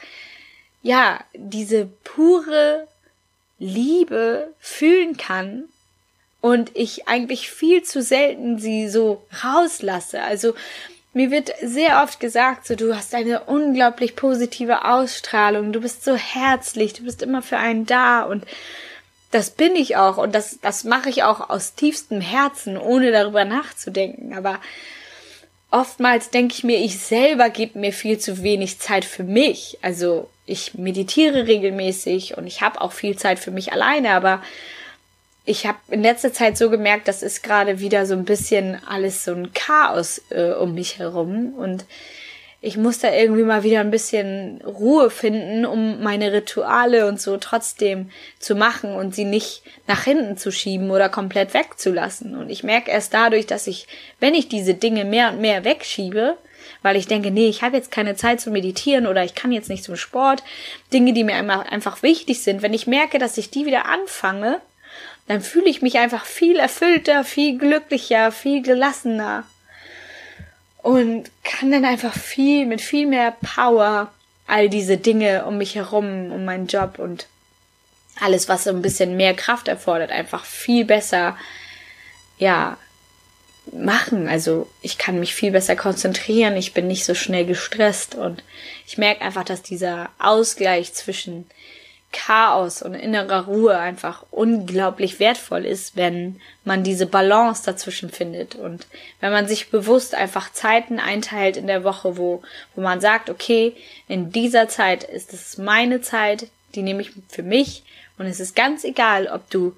ja 0.82 1.20
diese 1.34 1.86
pure 2.04 2.86
Liebe 3.58 4.52
fühlen 4.58 5.16
kann 5.16 5.64
und 6.40 6.70
ich 6.74 7.08
eigentlich 7.08 7.50
viel 7.50 7.82
zu 7.82 8.02
selten 8.02 8.58
sie 8.58 8.88
so 8.88 9.24
rauslasse. 9.42 10.22
Also 10.22 10.54
mir 11.12 11.30
wird 11.30 11.50
sehr 11.62 12.02
oft 12.02 12.20
gesagt, 12.20 12.66
so 12.66 12.74
du 12.74 12.94
hast 12.94 13.14
eine 13.14 13.44
unglaublich 13.44 14.16
positive 14.16 14.84
Ausstrahlung, 14.84 15.72
du 15.72 15.80
bist 15.80 16.04
so 16.04 16.14
herzlich, 16.14 16.92
du 16.92 17.04
bist 17.04 17.22
immer 17.22 17.40
für 17.40 17.56
einen 17.56 17.86
da 17.86 18.22
und 18.22 18.44
das 19.30 19.50
bin 19.50 19.76
ich 19.76 19.96
auch 19.96 20.18
und 20.18 20.34
das, 20.34 20.58
das 20.60 20.84
mache 20.84 21.10
ich 21.10 21.22
auch 21.22 21.50
aus 21.50 21.74
tiefstem 21.74 22.20
Herzen, 22.20 22.76
ohne 22.78 23.10
darüber 23.10 23.44
nachzudenken. 23.44 24.34
Aber 24.34 24.60
oftmals 25.70 26.30
denke 26.30 26.54
ich 26.54 26.64
mir, 26.64 26.78
ich 26.78 26.98
selber 26.98 27.50
gebe 27.50 27.78
mir 27.78 27.92
viel 27.92 28.18
zu 28.18 28.42
wenig 28.42 28.78
Zeit 28.78 29.04
für 29.04 29.24
mich. 29.24 29.78
Also 29.82 30.28
ich 30.46 30.74
meditiere 30.74 31.46
regelmäßig 31.46 32.36
und 32.36 32.46
ich 32.46 32.62
habe 32.62 32.80
auch 32.80 32.92
viel 32.92 33.16
Zeit 33.16 33.38
für 33.38 33.50
mich 33.50 33.72
alleine, 33.72 34.12
aber 34.12 34.42
ich 35.44 35.66
habe 35.66 35.78
in 35.88 36.02
letzter 36.02 36.32
Zeit 36.32 36.58
so 36.58 36.70
gemerkt, 36.70 37.08
das 37.08 37.22
ist 37.22 37.42
gerade 37.42 37.78
wieder 37.78 38.06
so 38.06 38.14
ein 38.14 38.24
bisschen 38.24 38.80
alles 38.86 39.24
so 39.24 39.32
ein 39.32 39.52
Chaos 39.52 40.20
äh, 40.30 40.52
um 40.52 40.74
mich 40.74 40.98
herum 40.98 41.54
und 41.54 41.84
ich 42.66 42.76
muss 42.76 42.98
da 42.98 43.12
irgendwie 43.12 43.44
mal 43.44 43.62
wieder 43.62 43.78
ein 43.78 43.92
bisschen 43.92 44.60
Ruhe 44.62 45.08
finden, 45.08 45.64
um 45.64 46.02
meine 46.02 46.32
Rituale 46.32 47.06
und 47.06 47.20
so 47.20 47.36
trotzdem 47.36 48.10
zu 48.40 48.56
machen 48.56 48.92
und 48.96 49.14
sie 49.14 49.24
nicht 49.24 49.62
nach 49.86 50.02
hinten 50.02 50.36
zu 50.36 50.50
schieben 50.50 50.90
oder 50.90 51.08
komplett 51.08 51.54
wegzulassen. 51.54 52.36
Und 52.36 52.50
ich 52.50 52.64
merke 52.64 52.90
erst 52.90 53.14
dadurch, 53.14 53.46
dass 53.46 53.68
ich, 53.68 53.86
wenn 54.18 54.34
ich 54.34 54.48
diese 54.48 54.74
Dinge 54.74 55.04
mehr 55.04 55.30
und 55.30 55.40
mehr 55.40 55.64
wegschiebe, 55.64 56.36
weil 56.82 56.96
ich 56.96 57.06
denke, 57.06 57.30
nee, 57.30 57.48
ich 57.48 57.62
habe 57.62 57.76
jetzt 57.76 57.92
keine 57.92 58.16
Zeit 58.16 58.40
zu 58.40 58.50
meditieren 58.50 59.06
oder 59.06 59.22
ich 59.22 59.36
kann 59.36 59.52
jetzt 59.52 59.70
nicht 59.70 59.84
zum 59.84 59.94
Sport, 59.94 60.42
Dinge, 60.92 61.12
die 61.12 61.22
mir 61.22 61.36
einfach 61.36 62.02
wichtig 62.02 62.42
sind, 62.42 62.62
wenn 62.62 62.74
ich 62.74 62.88
merke, 62.88 63.20
dass 63.20 63.38
ich 63.38 63.48
die 63.48 63.64
wieder 63.66 63.86
anfange, 63.86 64.60
dann 65.28 65.40
fühle 65.40 65.70
ich 65.70 65.82
mich 65.82 65.98
einfach 65.98 66.24
viel 66.24 66.56
erfüllter, 66.56 67.22
viel 67.22 67.58
glücklicher, 67.58 68.32
viel 68.32 68.60
gelassener 68.60 69.44
und 70.86 71.32
kann 71.42 71.72
dann 71.72 71.84
einfach 71.84 72.14
viel, 72.14 72.64
mit 72.64 72.80
viel 72.80 73.08
mehr 73.08 73.32
Power 73.32 74.12
all 74.46 74.68
diese 74.68 74.96
Dinge 74.96 75.44
um 75.44 75.58
mich 75.58 75.74
herum, 75.74 76.30
um 76.30 76.44
meinen 76.44 76.68
Job 76.68 77.00
und 77.00 77.26
alles, 78.20 78.48
was 78.48 78.62
so 78.62 78.70
ein 78.70 78.82
bisschen 78.82 79.16
mehr 79.16 79.34
Kraft 79.34 79.66
erfordert, 79.66 80.12
einfach 80.12 80.44
viel 80.44 80.84
besser, 80.84 81.36
ja, 82.38 82.78
machen. 83.72 84.28
Also 84.28 84.68
ich 84.80 84.96
kann 84.96 85.18
mich 85.18 85.34
viel 85.34 85.50
besser 85.50 85.74
konzentrieren, 85.74 86.56
ich 86.56 86.72
bin 86.72 86.86
nicht 86.86 87.04
so 87.04 87.16
schnell 87.16 87.46
gestresst 87.46 88.14
und 88.14 88.44
ich 88.86 88.96
merke 88.96 89.22
einfach, 89.22 89.42
dass 89.42 89.62
dieser 89.62 90.10
Ausgleich 90.20 90.94
zwischen 90.94 91.50
Chaos 92.16 92.80
und 92.80 92.94
innerer 92.94 93.44
Ruhe 93.44 93.76
einfach 93.76 94.24
unglaublich 94.30 95.20
wertvoll 95.20 95.66
ist, 95.66 95.96
wenn 95.96 96.40
man 96.64 96.82
diese 96.82 97.04
Balance 97.04 97.62
dazwischen 97.64 98.10
findet. 98.10 98.54
Und 98.54 98.86
wenn 99.20 99.32
man 99.32 99.46
sich 99.46 99.70
bewusst 99.70 100.14
einfach 100.14 100.50
Zeiten 100.50 100.98
einteilt 100.98 101.58
in 101.58 101.66
der 101.66 101.84
Woche, 101.84 102.16
wo, 102.16 102.42
wo 102.74 102.80
man 102.80 103.02
sagt, 103.02 103.28
okay, 103.28 103.76
in 104.08 104.32
dieser 104.32 104.66
Zeit 104.68 105.04
ist 105.04 105.34
es 105.34 105.58
meine 105.58 106.00
Zeit, 106.00 106.48
die 106.74 106.82
nehme 106.82 107.02
ich 107.02 107.12
für 107.28 107.42
mich. 107.42 107.84
Und 108.16 108.24
es 108.24 108.40
ist 108.40 108.56
ganz 108.56 108.82
egal, 108.84 109.28
ob 109.28 109.50
du 109.50 109.76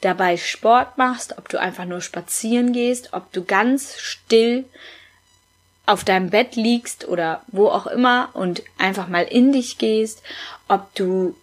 dabei 0.00 0.38
Sport 0.38 0.96
machst, 0.96 1.36
ob 1.36 1.50
du 1.50 1.60
einfach 1.60 1.84
nur 1.84 2.00
spazieren 2.00 2.72
gehst, 2.72 3.12
ob 3.12 3.30
du 3.32 3.44
ganz 3.44 3.98
still 3.98 4.64
auf 5.84 6.02
deinem 6.02 6.30
Bett 6.30 6.56
liegst 6.56 7.06
oder 7.06 7.42
wo 7.48 7.68
auch 7.68 7.86
immer 7.86 8.30
und 8.32 8.62
einfach 8.78 9.08
mal 9.08 9.24
in 9.24 9.52
dich 9.52 9.76
gehst, 9.76 10.22
ob 10.66 10.94
du 10.94 11.36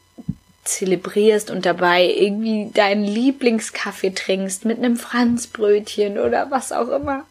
zelebrierst 0.64 1.50
und 1.50 1.66
dabei 1.66 2.06
irgendwie 2.06 2.70
deinen 2.72 3.04
Lieblingskaffee 3.04 4.12
trinkst 4.12 4.66
mit 4.66 4.78
einem 4.78 4.96
Franzbrötchen 4.96 6.20
oder 6.20 6.52
was 6.52 6.72
auch 6.72 6.90
immer, 6.90 7.26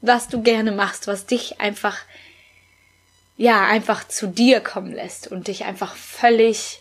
was 0.00 0.28
du 0.28 0.42
gerne 0.42 0.72
machst, 0.72 1.06
was 1.06 1.26
dich 1.26 1.60
einfach, 1.60 1.98
ja, 3.36 3.66
einfach 3.66 4.06
zu 4.08 4.26
dir 4.26 4.60
kommen 4.60 4.92
lässt 4.92 5.28
und 5.28 5.48
dich 5.48 5.64
einfach 5.64 5.94
völlig 5.94 6.80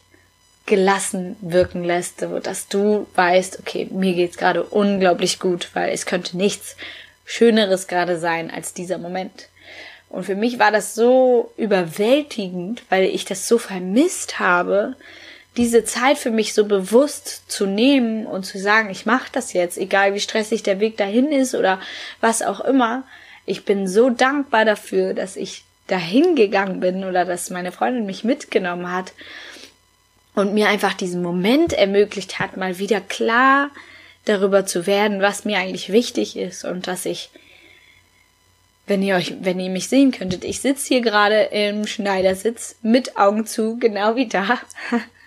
gelassen 0.65 1.35
wirken 1.41 1.83
lässt, 1.83 2.21
so 2.21 2.39
dass 2.39 2.67
du 2.67 3.07
weißt, 3.15 3.59
okay, 3.59 3.87
mir 3.91 4.13
geht's 4.13 4.37
gerade 4.37 4.63
unglaublich 4.63 5.39
gut, 5.39 5.69
weil 5.73 5.91
es 5.91 6.05
könnte 6.05 6.37
nichts 6.37 6.77
Schöneres 7.25 7.87
gerade 7.87 8.19
sein 8.19 8.51
als 8.51 8.73
dieser 8.73 8.99
Moment. 8.99 9.49
Und 10.09 10.25
für 10.25 10.35
mich 10.35 10.59
war 10.59 10.71
das 10.71 10.95
so 10.95 11.51
überwältigend, 11.57 12.83
weil 12.89 13.03
ich 13.03 13.25
das 13.25 13.47
so 13.47 13.57
vermisst 13.57 14.39
habe, 14.39 14.95
diese 15.57 15.83
Zeit 15.83 16.17
für 16.17 16.31
mich 16.31 16.53
so 16.53 16.65
bewusst 16.65 17.51
zu 17.51 17.65
nehmen 17.65 18.25
und 18.25 18.45
zu 18.45 18.59
sagen, 18.59 18.89
ich 18.89 19.05
mache 19.05 19.29
das 19.31 19.53
jetzt, 19.53 19.77
egal 19.77 20.13
wie 20.13 20.19
stressig 20.19 20.63
der 20.63 20.79
Weg 20.79 20.97
dahin 20.97 21.31
ist 21.31 21.55
oder 21.55 21.79
was 22.21 22.41
auch 22.41 22.59
immer. 22.61 23.03
Ich 23.45 23.65
bin 23.65 23.87
so 23.87 24.09
dankbar 24.09 24.63
dafür, 24.63 25.13
dass 25.13 25.35
ich 25.35 25.63
dahin 25.87 26.35
gegangen 26.35 26.79
bin 26.79 27.03
oder 27.03 27.25
dass 27.25 27.49
meine 27.49 27.71
Freundin 27.71 28.05
mich 28.05 28.23
mitgenommen 28.23 28.91
hat 28.91 29.13
und 30.35 30.53
mir 30.53 30.69
einfach 30.69 30.93
diesen 30.93 31.21
Moment 31.21 31.73
ermöglicht 31.73 32.39
hat, 32.39 32.55
mal 32.55 32.77
wieder 32.77 33.01
klar 33.01 33.71
darüber 34.25 34.65
zu 34.65 34.85
werden, 34.85 35.21
was 35.21 35.45
mir 35.45 35.57
eigentlich 35.57 35.91
wichtig 35.91 36.37
ist 36.37 36.63
und 36.63 36.87
dass 36.87 37.05
ich 37.05 37.31
wenn 38.89 39.03
ihr 39.03 39.15
euch, 39.15 39.35
wenn 39.41 39.59
ihr 39.59 39.69
mich 39.69 39.87
sehen 39.87 40.11
könntet, 40.11 40.43
ich 40.43 40.61
sitze 40.61 40.87
hier 40.87 41.01
gerade 41.01 41.41
im 41.51 41.85
Schneidersitz 41.85 42.75
mit 42.81 43.17
Augen 43.17 43.45
zu, 43.45 43.77
genau 43.77 44.15
wie 44.15 44.27
da. 44.27 44.59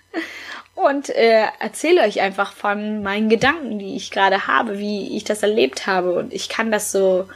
und 0.75 1.11
äh, 1.11 1.47
erzähle 1.59 2.03
euch 2.03 2.21
einfach 2.21 2.53
von 2.53 3.03
meinen 3.03 3.29
Gedanken, 3.29 3.79
die 3.79 3.97
ich 3.97 4.11
gerade 4.11 4.47
habe, 4.47 4.79
wie 4.79 5.17
ich 5.17 5.25
das 5.25 5.43
erlebt 5.43 5.87
habe. 5.87 6.15
Und 6.15 6.33
ich 6.33 6.49
kann 6.49 6.71
das 6.71 6.93
so 6.93 7.29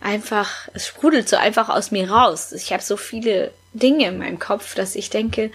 einfach, 0.00 0.68
es 0.74 0.86
sprudelt 0.86 1.28
so 1.28 1.36
einfach 1.36 1.68
aus 1.68 1.90
mir 1.90 2.10
raus. 2.10 2.52
Ich 2.52 2.72
habe 2.72 2.82
so 2.82 2.96
viele 2.96 3.52
Dinge 3.72 4.08
in 4.08 4.18
meinem 4.18 4.38
Kopf, 4.38 4.74
dass 4.74 4.94
ich 4.94 5.10
denke, 5.10 5.50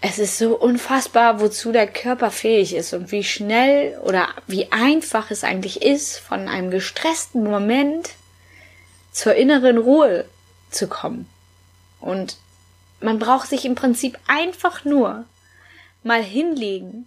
es 0.00 0.18
ist 0.18 0.36
so 0.36 0.54
unfassbar, 0.54 1.40
wozu 1.40 1.72
der 1.72 1.86
Körper 1.86 2.30
fähig 2.30 2.74
ist 2.74 2.92
und 2.92 3.10
wie 3.10 3.24
schnell 3.24 3.98
oder 4.04 4.28
wie 4.46 4.70
einfach 4.70 5.30
es 5.30 5.44
eigentlich 5.44 5.80
ist, 5.80 6.18
von 6.18 6.46
einem 6.46 6.70
gestressten 6.70 7.42
Moment 7.42 8.10
zur 9.12 9.34
inneren 9.34 9.78
Ruhe 9.78 10.26
zu 10.70 10.88
kommen. 10.88 11.26
Und 12.00 12.36
man 13.04 13.18
braucht 13.18 13.48
sich 13.48 13.66
im 13.66 13.74
Prinzip 13.74 14.18
einfach 14.26 14.84
nur 14.84 15.26
mal 16.02 16.22
hinlegen. 16.22 17.06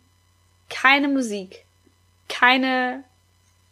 Keine 0.69 1.07
Musik, 1.07 1.65
keine 2.29 3.03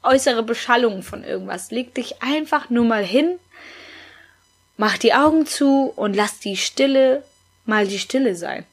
äußere 0.01 0.41
Beschallung 0.41 1.03
von 1.03 1.23
irgendwas. 1.23 1.69
Leg 1.69 1.93
dich 1.93 2.23
einfach 2.23 2.69
nur 2.71 2.85
mal 2.85 3.03
hin, 3.03 3.39
mach 4.77 4.97
die 4.97 5.13
Augen 5.13 5.45
zu 5.45 5.93
und 5.95 6.15
lass 6.15 6.39
die 6.39 6.57
Stille 6.57 7.23
mal 7.65 7.88
die 7.88 7.99
Stille 7.99 8.35
sein. 8.35 8.65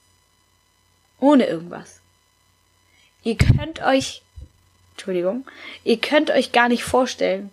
Ohne 1.20 1.46
irgendwas. 1.46 2.00
Ihr 3.22 3.36
könnt 3.36 3.82
euch, 3.82 4.22
Entschuldigung, 4.92 5.46
ihr 5.84 6.00
könnt 6.00 6.30
euch 6.30 6.52
gar 6.52 6.68
nicht 6.68 6.84
vorstellen, 6.84 7.50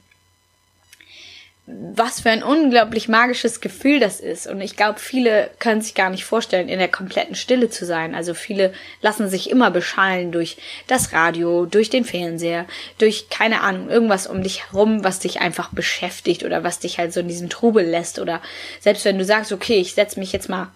was 1.71 2.21
für 2.21 2.31
ein 2.31 2.41
unglaublich 2.41 3.07
magisches 3.09 3.61
Gefühl 3.61 3.99
das 3.99 4.19
ist. 4.19 4.47
Und 4.47 4.59
ich 4.59 4.75
glaube, 4.75 4.99
viele 4.99 5.51
können 5.59 5.81
sich 5.81 5.93
gar 5.93 6.09
nicht 6.09 6.25
vorstellen, 6.25 6.67
in 6.67 6.79
der 6.79 6.87
kompletten 6.87 7.35
Stille 7.35 7.69
zu 7.69 7.85
sein. 7.85 8.15
Also 8.15 8.33
viele 8.33 8.73
lassen 9.01 9.29
sich 9.29 9.51
immer 9.51 9.69
beschallen 9.69 10.31
durch 10.31 10.57
das 10.87 11.13
Radio, 11.13 11.67
durch 11.67 11.91
den 11.91 12.05
Fernseher, 12.05 12.65
durch 12.97 13.29
keine 13.29 13.61
Ahnung, 13.61 13.89
irgendwas 13.89 14.25
um 14.25 14.41
dich 14.41 14.65
herum, 14.65 15.03
was 15.03 15.19
dich 15.19 15.41
einfach 15.41 15.69
beschäftigt 15.71 16.43
oder 16.43 16.63
was 16.63 16.79
dich 16.79 16.97
halt 16.97 17.13
so 17.13 17.19
in 17.19 17.27
diesem 17.27 17.49
Trubel 17.49 17.85
lässt. 17.85 18.17
Oder 18.17 18.41
selbst 18.79 19.05
wenn 19.05 19.19
du 19.19 19.25
sagst, 19.25 19.51
okay, 19.51 19.79
ich 19.79 19.93
setze 19.93 20.19
mich 20.19 20.31
jetzt 20.31 20.49
mal 20.49 20.71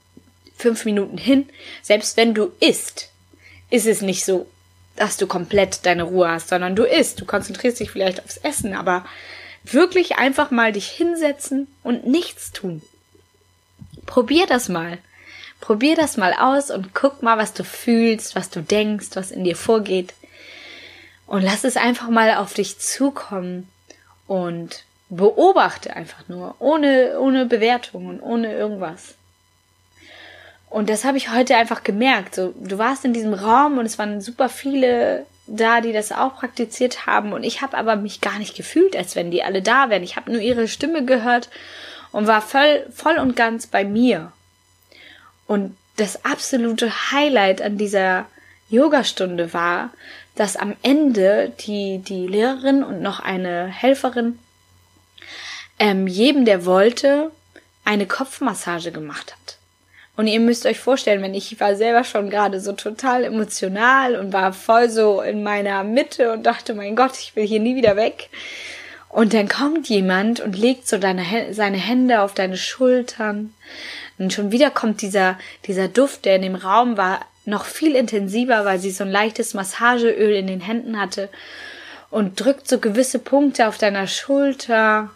fünf 0.55 0.85
Minuten 0.85 1.17
hin, 1.17 1.49
selbst 1.81 2.17
wenn 2.17 2.35
du 2.35 2.51
isst, 2.59 3.09
ist 3.71 3.87
es 3.87 4.01
nicht 4.01 4.25
so, 4.25 4.47
dass 4.95 5.17
du 5.17 5.25
komplett 5.25 5.87
deine 5.87 6.03
Ruhe 6.03 6.29
hast, 6.29 6.49
sondern 6.49 6.75
du 6.75 6.83
isst. 6.83 7.19
Du 7.19 7.25
konzentrierst 7.25 7.79
dich 7.79 7.89
vielleicht 7.89 8.23
aufs 8.23 8.37
Essen, 8.37 8.75
aber 8.75 9.05
Wirklich 9.63 10.17
einfach 10.17 10.51
mal 10.51 10.71
dich 10.71 10.87
hinsetzen 10.89 11.67
und 11.83 12.05
nichts 12.05 12.51
tun. 12.51 12.81
Probier 14.05 14.45
das 14.45 14.69
mal. 14.69 14.97
Probier 15.61 15.95
das 15.95 16.17
mal 16.17 16.33
aus 16.33 16.69
und 16.71 16.93
guck 16.93 17.23
mal, 17.23 17.37
was 17.37 17.53
du 17.53 17.63
fühlst, 17.63 18.35
was 18.35 18.49
du 18.49 18.61
denkst, 18.61 19.11
was 19.13 19.31
in 19.31 19.45
dir 19.45 19.55
vorgeht. 19.55 20.13
Und 21.25 21.41
lass 21.41 21.63
es 21.63 21.77
einfach 21.77 22.09
mal 22.09 22.35
auf 22.35 22.53
dich 22.53 22.79
zukommen 22.79 23.69
und 24.27 24.83
beobachte 25.09 25.95
einfach 25.95 26.27
nur, 26.27 26.55
ohne, 26.59 27.17
ohne 27.19 27.45
Bewertung 27.45 28.07
und 28.07 28.21
ohne 28.21 28.53
irgendwas. 28.53 29.15
Und 30.69 30.89
das 30.89 31.05
habe 31.05 31.17
ich 31.17 31.31
heute 31.31 31.55
einfach 31.55 31.83
gemerkt. 31.83 32.35
So, 32.35 32.53
du 32.59 32.77
warst 32.77 33.05
in 33.05 33.13
diesem 33.13 33.33
Raum 33.33 33.77
und 33.77 33.85
es 33.85 33.99
waren 33.99 34.21
super 34.21 34.49
viele 34.49 35.25
da, 35.47 35.81
die 35.81 35.93
das 35.93 36.11
auch 36.11 36.35
praktiziert 36.35 37.05
haben. 37.05 37.33
Und 37.33 37.43
ich 37.43 37.61
habe 37.61 37.77
aber 37.77 37.95
mich 37.95 38.21
gar 38.21 38.39
nicht 38.39 38.55
gefühlt, 38.55 38.95
als 38.95 39.15
wenn 39.15 39.31
die 39.31 39.43
alle 39.43 39.61
da 39.61 39.89
wären. 39.89 40.03
Ich 40.03 40.15
habe 40.15 40.31
nur 40.31 40.41
ihre 40.41 40.67
Stimme 40.67 41.05
gehört 41.05 41.49
und 42.11 42.27
war 42.27 42.41
voll, 42.41 42.85
voll 42.93 43.17
und 43.17 43.35
ganz 43.35 43.67
bei 43.67 43.83
mir. 43.83 44.31
Und 45.47 45.75
das 45.97 46.25
absolute 46.25 47.11
Highlight 47.11 47.61
an 47.61 47.77
dieser 47.77 48.25
Yogastunde 48.69 49.53
war, 49.53 49.91
dass 50.35 50.55
am 50.55 50.75
Ende 50.81 51.53
die, 51.59 51.99
die 51.99 52.27
Lehrerin 52.27 52.83
und 52.83 53.01
noch 53.01 53.19
eine 53.19 53.67
Helferin 53.67 54.39
ähm, 55.77 56.07
jedem, 56.07 56.45
der 56.45 56.65
wollte, 56.65 57.31
eine 57.85 58.07
Kopfmassage 58.07 58.91
gemacht 58.91 59.33
hat. 59.33 59.52
Und 60.15 60.27
ihr 60.27 60.39
müsst 60.39 60.65
euch 60.65 60.79
vorstellen, 60.79 61.23
wenn 61.23 61.33
ich 61.33 61.59
war 61.59 61.75
selber 61.75 62.03
schon 62.03 62.29
gerade 62.29 62.59
so 62.59 62.73
total 62.73 63.23
emotional 63.23 64.15
und 64.15 64.31
war 64.31 64.53
voll 64.53 64.89
so 64.89 65.21
in 65.21 65.41
meiner 65.41 65.83
Mitte 65.83 66.31
und 66.31 66.43
dachte, 66.43 66.75
mein 66.75 66.95
Gott, 66.95 67.17
ich 67.17 67.35
will 67.35 67.47
hier 67.47 67.59
nie 67.59 67.75
wieder 67.75 67.95
weg. 67.95 68.29
Und 69.09 69.33
dann 69.33 69.47
kommt 69.47 69.89
jemand 69.89 70.39
und 70.39 70.57
legt 70.57 70.87
so 70.87 70.97
deine, 70.97 71.53
seine 71.53 71.77
Hände 71.77 72.21
auf 72.21 72.33
deine 72.33 72.57
Schultern. 72.57 73.53
Und 74.19 74.33
schon 74.33 74.51
wieder 74.51 74.69
kommt 74.69 75.01
dieser, 75.01 75.37
dieser 75.65 75.87
Duft, 75.87 76.25
der 76.25 76.35
in 76.35 76.43
dem 76.43 76.55
Raum 76.55 76.97
war, 76.97 77.25
noch 77.45 77.65
viel 77.65 77.95
intensiver, 77.95 78.65
weil 78.65 78.79
sie 78.79 78.91
so 78.91 79.03
ein 79.03 79.11
leichtes 79.11 79.53
Massageöl 79.53 80.35
in 80.35 80.47
den 80.47 80.61
Händen 80.61 80.99
hatte 80.99 81.29
und 82.09 82.39
drückt 82.39 82.67
so 82.67 82.79
gewisse 82.79 83.19
Punkte 83.19 83.67
auf 83.67 83.77
deiner 83.77 84.07
Schulter 84.07 85.09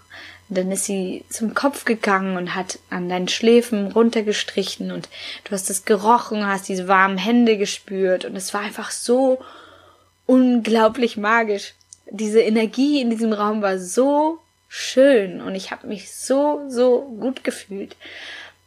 und 0.49 0.57
dann 0.57 0.71
ist 0.71 0.85
sie 0.85 1.25
zum 1.29 1.53
Kopf 1.53 1.85
gegangen 1.85 2.37
und 2.37 2.55
hat 2.55 2.79
an 2.89 3.09
deinen 3.09 3.27
Schläfen 3.27 3.91
runtergestrichen 3.91 4.91
und 4.91 5.09
du 5.43 5.51
hast 5.51 5.69
es 5.69 5.85
gerochen, 5.85 6.45
hast 6.45 6.69
diese 6.69 6.87
warmen 6.87 7.17
Hände 7.17 7.57
gespürt 7.57 8.25
und 8.25 8.35
es 8.35 8.53
war 8.53 8.61
einfach 8.61 8.91
so 8.91 9.39
unglaublich 10.25 11.17
magisch. 11.17 11.73
Diese 12.09 12.39
Energie 12.39 13.01
in 13.01 13.09
diesem 13.09 13.33
Raum 13.33 13.61
war 13.61 13.77
so 13.77 14.39
schön 14.69 15.41
und 15.41 15.55
ich 15.55 15.71
habe 15.71 15.87
mich 15.87 16.13
so, 16.13 16.61
so 16.69 17.01
gut 17.19 17.43
gefühlt 17.43 17.95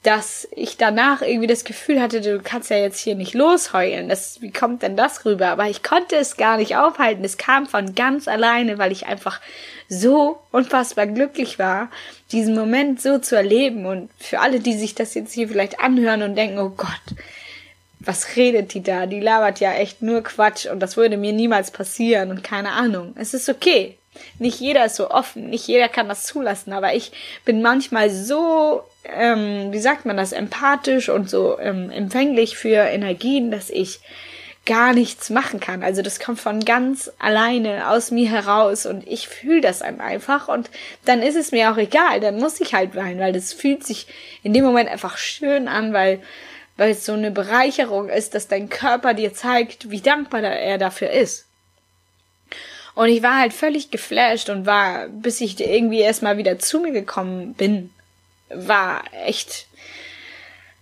dass 0.03 0.49
ich 0.53 0.79
danach 0.79 1.21
irgendwie 1.21 1.47
das 1.47 1.65
Gefühl 1.65 2.01
hatte, 2.01 2.23
du 2.23 2.41
kannst 2.43 2.71
ja 2.71 2.79
jetzt 2.79 3.01
hier 3.01 3.15
nicht 3.15 3.35
losheulen. 3.35 4.09
Das, 4.09 4.41
wie 4.41 4.51
kommt 4.51 4.83
denn 4.83 4.97
das 4.97 5.27
rüber? 5.27 5.49
Aber 5.49 5.69
ich 5.69 5.83
konnte 5.83 6.17
es 6.17 6.39
gar 6.39 6.57
nicht 6.57 6.77
aufhalten. 6.77 7.23
Es 7.23 7.37
kam 7.37 7.67
von 7.67 7.95
ganz 7.95 8.27
alleine, 8.27 8.79
weil 8.79 8.93
ich 8.93 9.07
einfach 9.07 9.41
so 9.89 10.41
unfassbar 10.53 11.07
glücklich 11.07 11.59
war, 11.59 11.91
diesen 12.33 12.55
Moment 12.55 13.03
so 13.03 13.19
zu 13.19 13.37
erleben. 13.37 13.85
Und 13.85 14.09
für 14.19 14.41
alle, 14.41 14.61
die 14.61 14.73
sich 14.73 14.95
das 14.95 15.13
jetzt 15.13 15.35
hier 15.35 15.49
vielleicht 15.49 15.81
anhören 15.81 16.23
und 16.23 16.35
denken, 16.35 16.59
oh 16.61 16.71
Gott, 16.71 16.89
was 17.99 18.37
redet 18.37 18.73
die 18.73 18.83
da? 18.83 19.05
Die 19.05 19.21
labert 19.21 19.61
ja 19.61 19.75
echt 19.75 20.01
nur 20.01 20.23
Quatsch 20.23 20.65
und 20.65 20.81
das 20.81 20.97
würde 20.97 21.19
mir 21.19 21.35
niemals 21.35 21.71
passieren 21.71 22.31
und 22.31 22.43
keine 22.43 22.73
Ahnung. 22.73 23.13
Es 23.17 23.35
ist 23.35 23.51
okay. 23.51 23.99
Nicht 24.39 24.61
jeder 24.61 24.87
ist 24.87 24.97
so 24.97 25.11
offen, 25.11 25.51
nicht 25.51 25.67
jeder 25.69 25.89
kann 25.89 26.09
das 26.09 26.25
zulassen, 26.25 26.73
aber 26.73 26.95
ich 26.95 27.13
bin 27.45 27.63
manchmal 27.63 28.11
so, 28.11 28.83
ähm, 29.05 29.73
wie 29.73 29.79
sagt 29.79 30.05
man 30.05 30.17
das, 30.17 30.33
empathisch 30.33 31.09
und 31.09 31.31
so 31.31 31.59
ähm, 31.61 31.91
empfänglich 31.91 32.57
für 32.57 32.89
Energien, 32.89 33.51
dass 33.51 33.71
ich 33.71 34.01
gar 34.67 34.93
nichts 34.93 35.31
machen 35.31 35.59
kann. 35.59 35.83
Also 35.83 36.03
das 36.03 36.21
kommt 36.21 36.41
von 36.41 36.61
ganz 36.61 37.11
alleine 37.19 37.89
aus 37.89 38.11
mir 38.11 38.29
heraus 38.29 38.85
und 38.85 39.07
ich 39.07 39.29
fühle 39.29 39.61
das 39.61 39.81
einfach 39.81 40.49
und 40.49 40.71
dann 41.05 41.23
ist 41.23 41.37
es 41.37 41.53
mir 41.53 41.73
auch 41.73 41.79
egal, 41.79 42.21
dann 42.21 42.37
muss 42.37 42.61
ich 42.61 42.75
halt 42.75 42.95
weinen, 42.95 43.21
weil 43.21 43.33
das 43.33 43.53
fühlt 43.53 43.85
sich 43.85 44.07
in 44.43 44.53
dem 44.53 44.65
Moment 44.65 44.89
einfach 44.91 45.17
schön 45.19 45.69
an, 45.69 45.93
weil 45.93 46.21
weil 46.77 46.93
es 46.93 47.05
so 47.05 47.13
eine 47.13 47.31
Bereicherung 47.31 48.09
ist, 48.09 48.35
dass 48.35 48.49
dein 48.49 48.71
Körper 48.71 49.13
dir 49.13 49.35
zeigt, 49.35 49.91
wie 49.91 50.01
dankbar 50.01 50.43
er 50.43 50.79
dafür 50.79 51.11
ist. 51.11 51.50
Und 52.95 53.09
ich 53.09 53.23
war 53.23 53.39
halt 53.39 53.53
völlig 53.53 53.91
geflasht 53.91 54.51
und 54.51 54.67
war, 54.67 55.09
bis 55.09 55.41
ich 55.41 55.59
irgendwie 55.61 56.01
erstmal 56.01 56.37
wieder 56.37 56.59
zu 56.59 56.81
mir 56.81 56.93
gekommen 56.93 57.55
bin, 57.55 57.91
war 58.49 59.05
echt, 59.25 59.67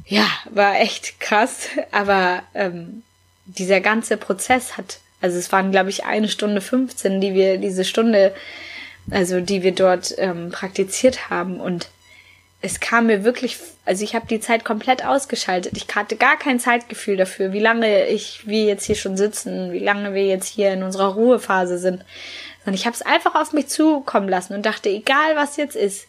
ja, 0.07 0.27
war 0.51 0.81
echt 0.81 1.21
krass. 1.21 1.69
Aber 1.93 2.43
ähm, 2.55 3.03
dieser 3.45 3.81
ganze 3.81 4.17
Prozess 4.17 4.77
hat, 4.77 5.01
also 5.21 5.39
es 5.39 5.53
waren, 5.53 5.71
glaube 5.71 5.91
ich, 5.91 6.05
eine 6.05 6.29
Stunde 6.29 6.61
15, 6.61 7.21
die 7.21 7.35
wir 7.35 7.59
diese 7.59 7.85
Stunde, 7.85 8.35
also 9.11 9.41
die 9.41 9.63
wir 9.63 9.73
dort 9.73 10.15
ähm, 10.19 10.51
praktiziert 10.51 11.31
haben. 11.31 11.61
Und 11.61 11.89
es 12.61 12.81
kam 12.81 13.07
mir 13.07 13.23
wirklich, 13.23 13.59
also 13.85 14.03
ich 14.03 14.15
habe 14.15 14.27
die 14.27 14.41
Zeit 14.41 14.65
komplett 14.65 15.05
ausgeschaltet. 15.05 15.77
Ich 15.77 15.95
hatte 15.95 16.17
gar 16.17 16.37
kein 16.37 16.59
Zeitgefühl 16.59 17.17
dafür, 17.17 17.53
wie 17.53 17.61
lange 17.61 18.07
ich, 18.07 18.47
wir 18.49 18.65
jetzt 18.65 18.85
hier 18.85 18.97
schon 18.97 19.17
sitzen, 19.17 19.73
wie 19.73 19.79
lange 19.79 20.13
wir 20.13 20.27
jetzt 20.27 20.49
hier 20.49 20.73
in 20.73 20.83
unserer 20.83 21.15
Ruhephase 21.15 21.79
sind. 21.79 22.05
Sondern 22.59 22.75
ich 22.75 22.87
habe 22.87 22.95
es 22.95 23.03
einfach 23.03 23.37
auf 23.37 23.53
mich 23.53 23.69
zukommen 23.69 24.29
lassen 24.29 24.55
und 24.55 24.67
dachte, 24.67 24.89
egal 24.89 25.37
was 25.37 25.57
jetzt 25.57 25.77
ist, 25.77 26.09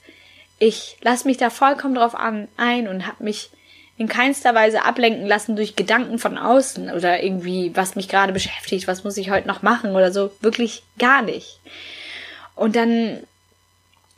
ich 0.58 0.98
lasse 1.02 1.28
mich 1.28 1.38
da 1.38 1.52
vollkommen 1.52 1.96
drauf 1.96 2.16
an, 2.16 2.48
ein 2.58 2.88
und 2.88 3.06
habe 3.06 3.24
mich 3.24 3.52
in 3.98 4.08
keinster 4.08 4.56
Weise 4.56 4.86
ablenken 4.86 5.28
lassen 5.28 5.56
durch 5.56 5.76
Gedanken 5.76 6.20
von 6.20 6.38
außen 6.38 6.90
oder 6.92 7.22
irgendwie, 7.22 7.76
was 7.76 7.96
mich 7.96 8.08
gerade 8.08 8.34
beschäftigt, 8.34 8.88
was 8.88 9.04
muss 9.04 9.18
ich 9.18 9.30
heute 9.30 9.48
noch 9.48 9.62
machen 9.62 9.92
oder 9.92 10.12
so. 10.12 10.32
Wirklich 10.42 10.84
gar 10.98 11.22
nicht. 11.22 11.60
Und 12.56 12.76
dann 12.76 13.20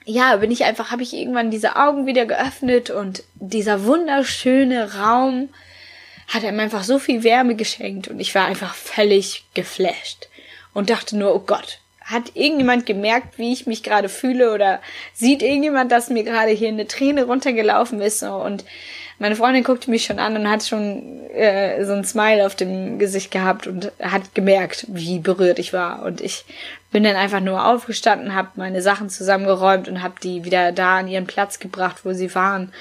ja, 0.06 0.36
bin 0.38 0.52
ich 0.52 0.64
einfach, 0.64 0.92
habe 0.92 1.04
ich 1.04 1.14
irgendwann 1.14 1.52
diese 1.52 1.76
Augen 1.76 2.06
wieder 2.06 2.26
geöffnet 2.26 2.90
und 2.90 3.24
dieser 3.36 3.86
wunderschöne 3.86 4.96
Raum 4.96 5.50
hat 6.28 6.44
ihm 6.44 6.60
einfach 6.60 6.84
so 6.84 6.98
viel 6.98 7.24
Wärme 7.24 7.56
geschenkt 7.56 8.08
und 8.08 8.20
ich 8.20 8.34
war 8.34 8.46
einfach 8.46 8.74
völlig 8.74 9.46
geflasht 9.54 10.30
und 10.74 10.90
dachte 10.90 11.18
nur, 11.18 11.36
oh 11.36 11.44
Gott, 11.46 11.80
hat 12.04 12.32
irgendjemand 12.36 12.86
gemerkt, 12.86 13.38
wie 13.38 13.54
ich 13.54 13.68
mich 13.68 13.84
gerade 13.84 14.10
fühle 14.10 14.54
oder 14.54 14.82
sieht 15.14 15.42
irgendjemand, 15.42 15.92
dass 15.92 16.10
mir 16.10 16.24
gerade 16.24 16.52
hier 16.52 16.70
eine 16.70 16.88
Träne 16.88 17.26
runtergelaufen 17.26 18.02
ist 18.02 18.24
und 18.24 18.66
meine 19.22 19.36
Freundin 19.36 19.64
guckte 19.64 19.92
mich 19.92 20.06
schon 20.06 20.18
an 20.18 20.36
und 20.36 20.50
hat 20.50 20.66
schon 20.66 21.30
äh, 21.30 21.86
so 21.86 21.94
ein 21.94 22.04
Smile 22.04 22.44
auf 22.44 22.56
dem 22.56 22.98
Gesicht 22.98 23.30
gehabt 23.30 23.68
und 23.68 23.92
hat 24.02 24.34
gemerkt, 24.34 24.88
wie 24.90 25.20
berührt 25.20 25.60
ich 25.60 25.74
war. 25.74 26.02
Und 26.04 26.22
ich 26.22 26.44
bin 26.92 27.04
dann 27.04 27.16
einfach 27.16 27.40
nur 27.40 27.66
aufgestanden, 27.66 28.36
habe 28.36 28.50
meine 28.56 28.82
Sachen 28.82 29.10
zusammengeräumt 29.10 29.88
und 29.88 30.04
habe 30.04 30.16
die 30.22 30.44
wieder 30.44 30.72
da 30.72 30.98
an 30.98 31.08
ihren 31.08 31.26
Platz 31.26 31.60
gebracht, 31.60 32.02
wo 32.04 32.14
sie 32.14 32.34
waren. 32.36 32.74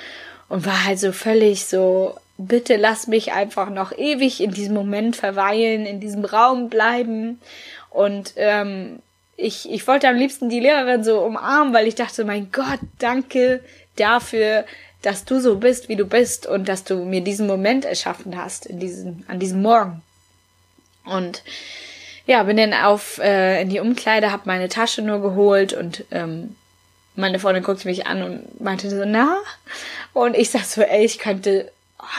Und 0.48 0.66
war 0.66 0.84
halt 0.84 0.98
so 0.98 1.12
völlig 1.12 1.66
so, 1.66 2.16
bitte 2.36 2.76
lass 2.76 3.06
mich 3.06 3.32
einfach 3.32 3.70
noch 3.70 3.96
ewig 3.96 4.42
in 4.42 4.50
diesem 4.50 4.74
Moment 4.74 5.14
verweilen, 5.14 5.86
in 5.86 6.00
diesem 6.00 6.24
Raum 6.24 6.68
bleiben. 6.68 7.40
Und 7.90 8.32
ähm, 8.36 8.98
ich, 9.36 9.70
ich 9.70 9.86
wollte 9.86 10.08
am 10.08 10.16
liebsten 10.16 10.48
die 10.48 10.60
Lehrerin 10.60 11.04
so 11.04 11.20
umarmen, 11.20 11.72
weil 11.72 11.86
ich 11.86 11.94
dachte, 11.94 12.24
mein 12.24 12.50
Gott, 12.50 12.80
danke 12.98 13.60
dafür, 13.96 14.64
dass 15.02 15.24
du 15.24 15.40
so 15.40 15.56
bist, 15.56 15.88
wie 15.88 15.96
du 15.96 16.04
bist 16.04 16.46
und 16.46 16.68
dass 16.68 16.82
du 16.84 17.04
mir 17.04 17.20
diesen 17.20 17.46
Moment 17.46 17.84
erschaffen 17.84 18.36
hast 18.36 18.66
in 18.66 18.80
diesem, 18.80 19.24
an 19.28 19.38
diesem 19.38 19.62
Morgen. 19.62 20.02
Und 21.04 21.42
ja, 22.30 22.44
bin 22.44 22.56
dann 22.56 22.72
auf 22.72 23.18
äh, 23.18 23.60
in 23.60 23.70
die 23.70 23.80
Umkleide, 23.80 24.30
hab 24.30 24.46
meine 24.46 24.68
Tasche 24.68 25.02
nur 25.02 25.20
geholt 25.20 25.72
und 25.72 26.04
ähm, 26.12 26.54
meine 27.16 27.40
Freundin 27.40 27.64
guckte 27.64 27.88
mich 27.88 28.06
an 28.06 28.22
und 28.22 28.60
meinte 28.60 28.88
so, 28.88 29.02
na? 29.04 29.36
Und 30.12 30.36
ich 30.36 30.50
sag 30.50 30.62
so, 30.62 30.80
ey, 30.80 31.04
ich 31.04 31.18
könnte 31.18 31.72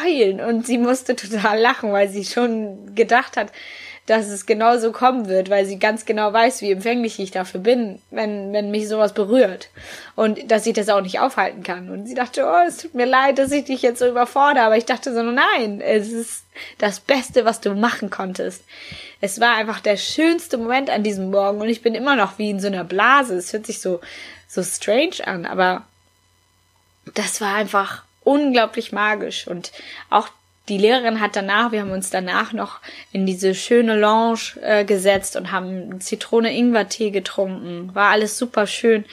heulen. 0.04 0.42
Und 0.42 0.68
sie 0.68 0.78
musste 0.78 1.16
total 1.16 1.58
lachen, 1.60 1.94
weil 1.94 2.10
sie 2.10 2.26
schon 2.26 2.94
gedacht 2.94 3.38
hat, 3.38 3.54
dass 4.08 4.28
es 4.28 4.46
genau 4.46 4.78
so 4.78 4.92
kommen 4.92 5.28
wird, 5.28 5.50
weil 5.50 5.66
sie 5.66 5.78
ganz 5.78 6.06
genau 6.06 6.34
weiß, 6.34 6.62
wie 6.62 6.72
empfänglich 6.72 7.20
ich 7.20 7.32
dafür 7.32 7.60
bin, 7.60 8.02
wenn, 8.10 8.52
wenn 8.52 8.72
mich 8.72 8.88
sowas 8.88 9.14
berührt. 9.14 9.70
Und 10.16 10.52
dass 10.52 10.66
ich 10.66 10.74
das 10.74 10.90
auch 10.90 11.02
nicht 11.02 11.20
aufhalten 11.20 11.64
kann. 11.64 11.90
Und 11.90 12.08
sie 12.08 12.16
dachte, 12.16 12.46
oh, 12.46 12.68
es 12.68 12.78
tut 12.78 12.96
mir 12.96 13.06
leid, 13.06 13.38
dass 13.38 13.52
ich 13.52 13.66
dich 13.66 13.82
jetzt 13.82 14.00
so 14.00 14.08
überfordere. 14.08 14.66
Aber 14.66 14.78
ich 14.78 14.86
dachte 14.86 15.14
so, 15.14 15.22
nein, 15.22 15.82
es 15.82 16.12
ist 16.12 16.44
das 16.80 17.00
Beste, 17.00 17.46
was 17.46 17.62
du 17.62 17.76
machen 17.76 18.10
konntest. 18.10 18.64
Es 19.22 19.40
war 19.40 19.56
einfach 19.56 19.80
der 19.80 19.98
schönste 19.98 20.58
Moment 20.58 20.90
an 20.90 21.04
diesem 21.04 21.30
Morgen 21.30 21.62
und 21.62 21.70
ich 21.70 21.84
bin 21.84 21.94
immer 21.94 22.16
noch 22.16 22.40
wie 22.40 22.50
in 22.50 22.60
so 22.60 22.68
einer 22.68 22.84
Blase. 22.84 23.36
Es 23.36 23.54
hört 23.54 23.68
sich 23.68 23.80
so, 23.82 24.02
so 24.48 24.64
strange 24.64 25.26
an, 25.26 25.46
aber 25.46 25.86
das 27.14 27.40
war 27.40 27.56
einfach 27.56 28.04
unglaublich 28.24 28.92
magisch 28.92 29.48
und 29.48 29.72
auch 30.10 30.30
die 30.70 30.78
Lehrerin 30.78 31.20
hat 31.20 31.36
danach, 31.36 31.72
wir 31.72 31.82
haben 31.82 31.92
uns 31.92 32.10
danach 32.10 32.54
noch 32.54 32.80
in 33.12 33.26
diese 33.26 33.56
schöne 33.56 34.00
Lounge 34.00 34.58
äh, 34.62 34.86
gesetzt 34.86 35.36
und 35.36 35.52
haben 35.52 36.00
Zitrone-Ingwer-Tee 36.00 37.12
getrunken. 37.12 37.94
War 37.94 38.12
alles 38.12 38.38
super 38.38 38.68
schön 38.68 39.06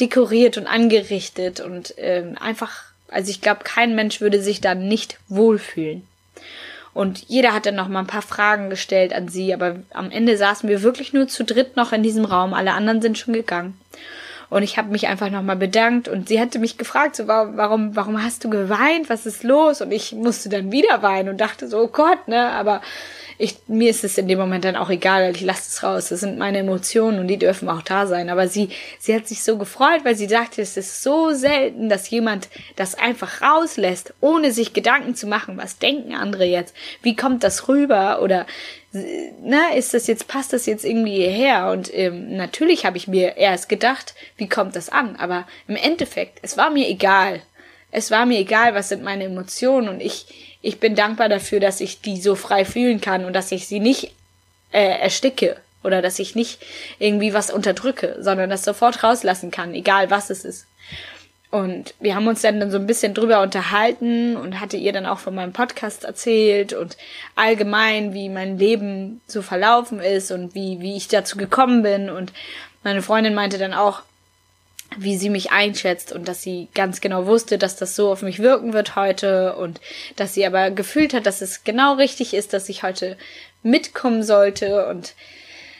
dekoriert 0.00 0.58
und 0.58 0.66
angerichtet 0.66 1.60
und 1.60 1.94
ähm, 1.98 2.36
einfach, 2.40 2.82
also 3.08 3.30
ich 3.30 3.40
glaube, 3.40 3.60
kein 3.62 3.94
Mensch 3.94 4.20
würde 4.20 4.42
sich 4.42 4.60
da 4.60 4.74
nicht 4.74 5.18
wohlfühlen. 5.28 6.06
Und 6.92 7.24
jeder 7.28 7.52
hat 7.52 7.66
dann 7.66 7.74
noch 7.74 7.88
mal 7.88 8.00
ein 8.00 8.06
paar 8.06 8.22
Fragen 8.22 8.70
gestellt 8.70 9.12
an 9.12 9.28
sie, 9.28 9.52
aber 9.52 9.76
am 9.92 10.10
Ende 10.10 10.36
saßen 10.36 10.68
wir 10.68 10.82
wirklich 10.82 11.12
nur 11.12 11.26
zu 11.26 11.44
dritt 11.44 11.76
noch 11.76 11.92
in 11.92 12.04
diesem 12.04 12.24
Raum. 12.24 12.54
Alle 12.54 12.72
anderen 12.72 13.02
sind 13.02 13.18
schon 13.18 13.34
gegangen. 13.34 13.78
Und 14.54 14.62
ich 14.62 14.78
habe 14.78 14.92
mich 14.92 15.08
einfach 15.08 15.30
nochmal 15.30 15.56
bedankt 15.56 16.06
und 16.06 16.28
sie 16.28 16.40
hatte 16.40 16.60
mich 16.60 16.78
gefragt, 16.78 17.16
so, 17.16 17.26
warum, 17.26 17.96
warum 17.96 18.22
hast 18.22 18.44
du 18.44 18.50
geweint? 18.50 19.10
Was 19.10 19.26
ist 19.26 19.42
los? 19.42 19.80
Und 19.80 19.90
ich 19.90 20.12
musste 20.12 20.48
dann 20.48 20.70
wieder 20.70 21.02
weinen 21.02 21.28
und 21.28 21.40
dachte 21.40 21.66
so, 21.66 21.80
oh 21.80 21.88
Gott, 21.88 22.28
ne? 22.28 22.50
Aber 22.50 22.80
ich, 23.38 23.56
mir 23.66 23.90
ist 23.90 24.04
es 24.04 24.18
in 24.18 24.28
dem 24.28 24.38
Moment 24.38 24.64
dann 24.64 24.76
auch 24.76 24.90
egal, 24.90 25.24
weil 25.24 25.34
ich 25.34 25.42
lasse 25.42 25.68
es 25.68 25.82
raus. 25.82 26.08
Das 26.08 26.20
sind 26.20 26.38
meine 26.38 26.58
Emotionen 26.58 27.18
und 27.18 27.28
die 27.28 27.38
dürfen 27.38 27.68
auch 27.68 27.82
da 27.82 28.06
sein. 28.06 28.30
Aber 28.30 28.48
sie, 28.48 28.68
sie 28.98 29.14
hat 29.14 29.26
sich 29.26 29.42
so 29.42 29.58
gefreut, 29.58 30.04
weil 30.04 30.16
sie 30.16 30.28
sagte, 30.28 30.62
es 30.62 30.76
ist 30.76 31.02
so 31.02 31.32
selten, 31.32 31.88
dass 31.88 32.10
jemand 32.10 32.48
das 32.76 32.94
einfach 32.94 33.42
rauslässt, 33.42 34.14
ohne 34.20 34.52
sich 34.52 34.72
Gedanken 34.72 35.14
zu 35.14 35.26
machen, 35.26 35.56
was 35.56 35.78
denken 35.78 36.14
andere 36.14 36.44
jetzt? 36.44 36.74
Wie 37.02 37.16
kommt 37.16 37.42
das 37.44 37.68
rüber? 37.68 38.22
Oder 38.22 38.46
ne, 38.92 39.76
ist 39.76 39.94
das 39.94 40.06
jetzt, 40.06 40.28
passt 40.28 40.52
das 40.52 40.66
jetzt 40.66 40.84
irgendwie 40.84 41.16
hierher? 41.16 41.70
Und 41.70 41.92
ähm, 41.92 42.36
natürlich 42.36 42.86
habe 42.86 42.96
ich 42.96 43.08
mir 43.08 43.36
erst 43.36 43.68
gedacht, 43.68 44.14
wie 44.36 44.48
kommt 44.48 44.76
das 44.76 44.88
an? 44.88 45.16
Aber 45.16 45.46
im 45.66 45.76
Endeffekt, 45.76 46.38
es 46.42 46.56
war 46.56 46.70
mir 46.70 46.88
egal. 46.88 47.42
Es 47.90 48.10
war 48.10 48.26
mir 48.26 48.38
egal, 48.38 48.74
was 48.74 48.88
sind 48.88 49.02
meine 49.02 49.24
Emotionen 49.24 49.88
und 49.88 50.00
ich, 50.00 50.53
ich 50.64 50.80
bin 50.80 50.94
dankbar 50.94 51.28
dafür, 51.28 51.60
dass 51.60 51.80
ich 51.80 52.00
die 52.00 52.20
so 52.20 52.34
frei 52.34 52.64
fühlen 52.64 53.00
kann 53.00 53.26
und 53.26 53.34
dass 53.34 53.52
ich 53.52 53.68
sie 53.68 53.80
nicht 53.80 54.12
äh, 54.72 54.98
ersticke 54.98 55.56
oder 55.82 56.00
dass 56.00 56.18
ich 56.18 56.34
nicht 56.34 56.58
irgendwie 56.98 57.34
was 57.34 57.50
unterdrücke, 57.50 58.16
sondern 58.20 58.48
das 58.48 58.64
sofort 58.64 59.02
rauslassen 59.02 59.50
kann, 59.50 59.74
egal 59.74 60.10
was 60.10 60.30
es 60.30 60.44
ist. 60.44 60.66
Und 61.50 61.94
wir 62.00 62.14
haben 62.14 62.26
uns 62.26 62.40
dann 62.40 62.70
so 62.70 62.78
ein 62.78 62.86
bisschen 62.86 63.12
drüber 63.12 63.42
unterhalten 63.42 64.36
und 64.36 64.58
hatte 64.58 64.78
ihr 64.78 64.94
dann 64.94 65.04
auch 65.04 65.18
von 65.18 65.34
meinem 65.34 65.52
Podcast 65.52 66.04
erzählt 66.04 66.72
und 66.72 66.96
allgemein, 67.36 68.14
wie 68.14 68.30
mein 68.30 68.58
Leben 68.58 69.20
so 69.26 69.42
verlaufen 69.42 70.00
ist 70.00 70.32
und 70.32 70.54
wie, 70.54 70.80
wie 70.80 70.96
ich 70.96 71.08
dazu 71.08 71.36
gekommen 71.36 71.82
bin. 71.82 72.08
Und 72.08 72.32
meine 72.82 73.02
Freundin 73.02 73.34
meinte 73.34 73.58
dann 73.58 73.74
auch, 73.74 74.00
wie 74.96 75.16
sie 75.16 75.30
mich 75.30 75.50
einschätzt 75.50 76.12
und 76.12 76.28
dass 76.28 76.42
sie 76.42 76.68
ganz 76.74 77.00
genau 77.00 77.26
wusste, 77.26 77.58
dass 77.58 77.76
das 77.76 77.96
so 77.96 78.10
auf 78.10 78.22
mich 78.22 78.38
wirken 78.38 78.72
wird 78.72 78.96
heute 78.96 79.56
und 79.56 79.80
dass 80.16 80.34
sie 80.34 80.46
aber 80.46 80.70
gefühlt 80.70 81.14
hat, 81.14 81.26
dass 81.26 81.40
es 81.40 81.64
genau 81.64 81.94
richtig 81.94 82.34
ist, 82.34 82.52
dass 82.52 82.68
ich 82.68 82.82
heute 82.82 83.16
mitkommen 83.62 84.22
sollte 84.22 84.86
und 84.86 85.14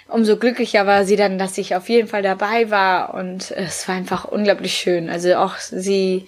umso 0.09 0.37
glücklicher 0.37 0.87
war 0.87 1.05
sie 1.05 1.17
dann, 1.17 1.39
dass 1.39 1.59
ich 1.59 1.75
auf 1.75 1.89
jeden 1.89 2.09
Fall 2.09 2.23
dabei 2.23 2.71
war 2.71 3.15
und 3.15 3.51
es 3.53 3.87
war 3.89 3.95
einfach 3.95 4.25
unglaublich 4.25 4.75
schön. 4.75 5.09
Also 5.09 5.35
auch 5.37 5.57
sie 5.59 6.27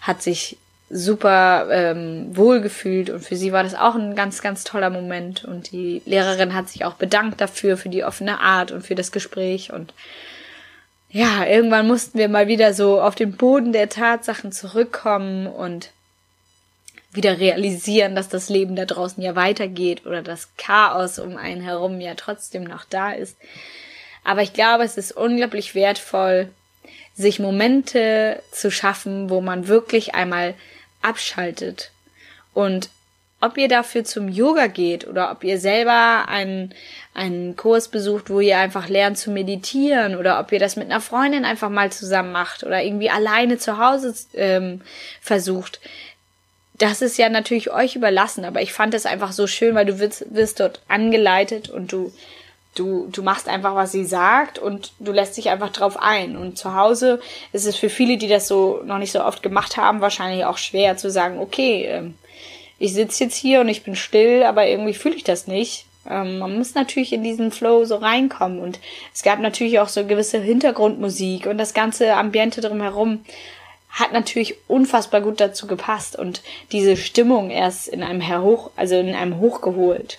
hat 0.00 0.22
sich 0.22 0.56
super 0.90 1.68
ähm, 1.70 2.36
wohl 2.36 2.60
gefühlt 2.60 3.10
und 3.10 3.20
für 3.20 3.36
sie 3.36 3.52
war 3.52 3.62
das 3.62 3.74
auch 3.74 3.94
ein 3.94 4.14
ganz, 4.14 4.42
ganz 4.42 4.64
toller 4.64 4.90
Moment 4.90 5.44
und 5.44 5.72
die 5.72 6.02
Lehrerin 6.04 6.54
hat 6.54 6.68
sich 6.68 6.84
auch 6.84 6.94
bedankt 6.94 7.40
dafür, 7.40 7.76
für 7.76 7.88
die 7.88 8.04
offene 8.04 8.40
Art 8.40 8.70
und 8.70 8.86
für 8.86 8.94
das 8.94 9.10
Gespräch 9.10 9.72
und 9.72 9.94
ja, 11.14 11.46
irgendwann 11.46 11.86
mussten 11.86 12.18
wir 12.18 12.28
mal 12.28 12.48
wieder 12.48 12.74
so 12.74 13.00
auf 13.00 13.14
den 13.14 13.36
Boden 13.36 13.72
der 13.72 13.88
Tatsachen 13.88 14.50
zurückkommen 14.50 15.46
und 15.46 15.90
wieder 17.12 17.38
realisieren, 17.38 18.16
dass 18.16 18.28
das 18.28 18.48
Leben 18.48 18.74
da 18.74 18.84
draußen 18.84 19.22
ja 19.22 19.36
weitergeht 19.36 20.06
oder 20.06 20.22
das 20.22 20.48
Chaos 20.56 21.20
um 21.20 21.36
einen 21.36 21.60
herum 21.60 22.00
ja 22.00 22.16
trotzdem 22.16 22.64
noch 22.64 22.84
da 22.84 23.12
ist. 23.12 23.36
Aber 24.24 24.42
ich 24.42 24.54
glaube, 24.54 24.82
es 24.82 24.96
ist 24.96 25.12
unglaublich 25.12 25.76
wertvoll, 25.76 26.48
sich 27.14 27.38
Momente 27.38 28.42
zu 28.50 28.72
schaffen, 28.72 29.30
wo 29.30 29.40
man 29.40 29.68
wirklich 29.68 30.16
einmal 30.16 30.54
abschaltet 31.00 31.92
und 32.54 32.90
ob 33.44 33.58
ihr 33.58 33.68
dafür 33.68 34.04
zum 34.04 34.28
Yoga 34.28 34.68
geht 34.68 35.06
oder 35.06 35.30
ob 35.30 35.44
ihr 35.44 35.58
selber 35.60 36.28
einen, 36.28 36.74
einen 37.12 37.56
Kurs 37.56 37.88
besucht, 37.88 38.30
wo 38.30 38.40
ihr 38.40 38.58
einfach 38.58 38.88
lernt 38.88 39.18
zu 39.18 39.30
meditieren 39.30 40.16
oder 40.16 40.40
ob 40.40 40.50
ihr 40.50 40.58
das 40.58 40.76
mit 40.76 40.90
einer 40.90 41.00
Freundin 41.00 41.44
einfach 41.44 41.68
mal 41.68 41.92
zusammen 41.92 42.32
macht 42.32 42.64
oder 42.64 42.82
irgendwie 42.82 43.10
alleine 43.10 43.58
zu 43.58 43.78
Hause 43.78 44.14
ähm, 44.34 44.80
versucht. 45.20 45.80
Das 46.78 47.02
ist 47.02 47.18
ja 47.18 47.28
natürlich 47.28 47.70
euch 47.70 47.96
überlassen, 47.96 48.44
aber 48.44 48.62
ich 48.62 48.72
fand 48.72 48.94
es 48.94 49.06
einfach 49.06 49.32
so 49.32 49.46
schön, 49.46 49.74
weil 49.74 49.86
du 49.86 50.00
wirst, 50.00 50.34
wirst 50.34 50.60
dort 50.60 50.80
angeleitet 50.88 51.68
und 51.68 51.92
du 51.92 52.12
Du, 52.76 53.06
du 53.12 53.22
machst 53.22 53.48
einfach, 53.48 53.76
was 53.76 53.92
sie 53.92 54.04
sagt 54.04 54.58
und 54.58 54.94
du 54.98 55.12
lässt 55.12 55.36
dich 55.36 55.48
einfach 55.48 55.70
drauf 55.70 55.96
ein. 55.96 56.36
Und 56.36 56.58
zu 56.58 56.74
Hause 56.74 57.20
ist 57.52 57.66
es 57.66 57.76
für 57.76 57.88
viele, 57.88 58.16
die 58.16 58.26
das 58.26 58.48
so 58.48 58.82
noch 58.84 58.98
nicht 58.98 59.12
so 59.12 59.22
oft 59.22 59.44
gemacht 59.44 59.76
haben, 59.76 60.00
wahrscheinlich 60.00 60.44
auch 60.44 60.58
schwer 60.58 60.96
zu 60.96 61.08
sagen, 61.08 61.38
okay, 61.38 61.86
ähm, 61.86 62.14
ich 62.78 62.92
sitze 62.92 63.24
jetzt 63.24 63.36
hier 63.36 63.60
und 63.60 63.68
ich 63.68 63.82
bin 63.82 63.96
still, 63.96 64.42
aber 64.42 64.66
irgendwie 64.66 64.94
fühle 64.94 65.14
ich 65.14 65.24
das 65.24 65.46
nicht. 65.46 65.86
Ähm, 66.08 66.38
man 66.38 66.56
muss 66.56 66.74
natürlich 66.74 67.12
in 67.12 67.22
diesen 67.22 67.50
Flow 67.50 67.84
so 67.84 67.96
reinkommen 67.96 68.58
und 68.58 68.80
es 69.14 69.22
gab 69.22 69.40
natürlich 69.40 69.78
auch 69.78 69.88
so 69.88 70.04
gewisse 70.04 70.40
Hintergrundmusik 70.40 71.46
und 71.46 71.58
das 71.58 71.74
ganze 71.74 72.14
Ambiente 72.14 72.60
drumherum 72.60 73.24
hat 73.88 74.12
natürlich 74.12 74.56
unfassbar 74.66 75.20
gut 75.20 75.40
dazu 75.40 75.66
gepasst 75.66 76.18
und 76.18 76.42
diese 76.72 76.96
Stimmung 76.96 77.50
erst 77.50 77.88
in 77.88 78.02
einem 78.02 78.26
Hoch, 78.42 78.70
also 78.76 78.96
in 78.96 79.14
einem 79.14 79.38
hochgeholt. 79.38 80.18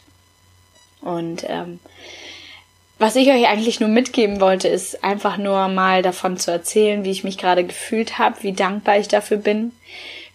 Und 1.02 1.46
ähm, 1.48 1.80
was 2.98 3.18
ich 3.18 3.28
euch 3.30 3.48
eigentlich 3.48 3.82
nur 3.82 3.90
mitgeben 3.90 4.40
wollte, 4.40 4.70
ist 4.70 5.04
einfach 5.04 5.38
nur 5.38 5.68
mal 5.68 6.02
davon 6.02 6.38
zu 6.38 6.52
erzählen, 6.52 7.04
wie 7.04 7.12
ich 7.12 7.26
mich 7.26 7.38
gerade 7.38 7.66
gefühlt 7.66 8.18
habe, 8.18 8.42
wie 8.42 8.54
dankbar 8.54 8.98
ich 8.98 9.10
dafür 9.10 9.38
bin, 9.38 9.74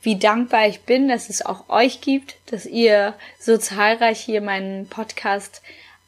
wie 0.02 0.16
dankbar 0.16 0.66
ich 0.66 0.80
bin, 0.80 1.08
dass 1.08 1.28
es 1.28 1.44
auch 1.44 1.68
euch 1.68 2.00
gibt, 2.00 2.36
dass 2.46 2.66
ihr 2.66 3.14
so 3.38 3.58
zahlreich 3.58 4.20
hier 4.20 4.40
meinen 4.40 4.86
Podcast 4.88 5.62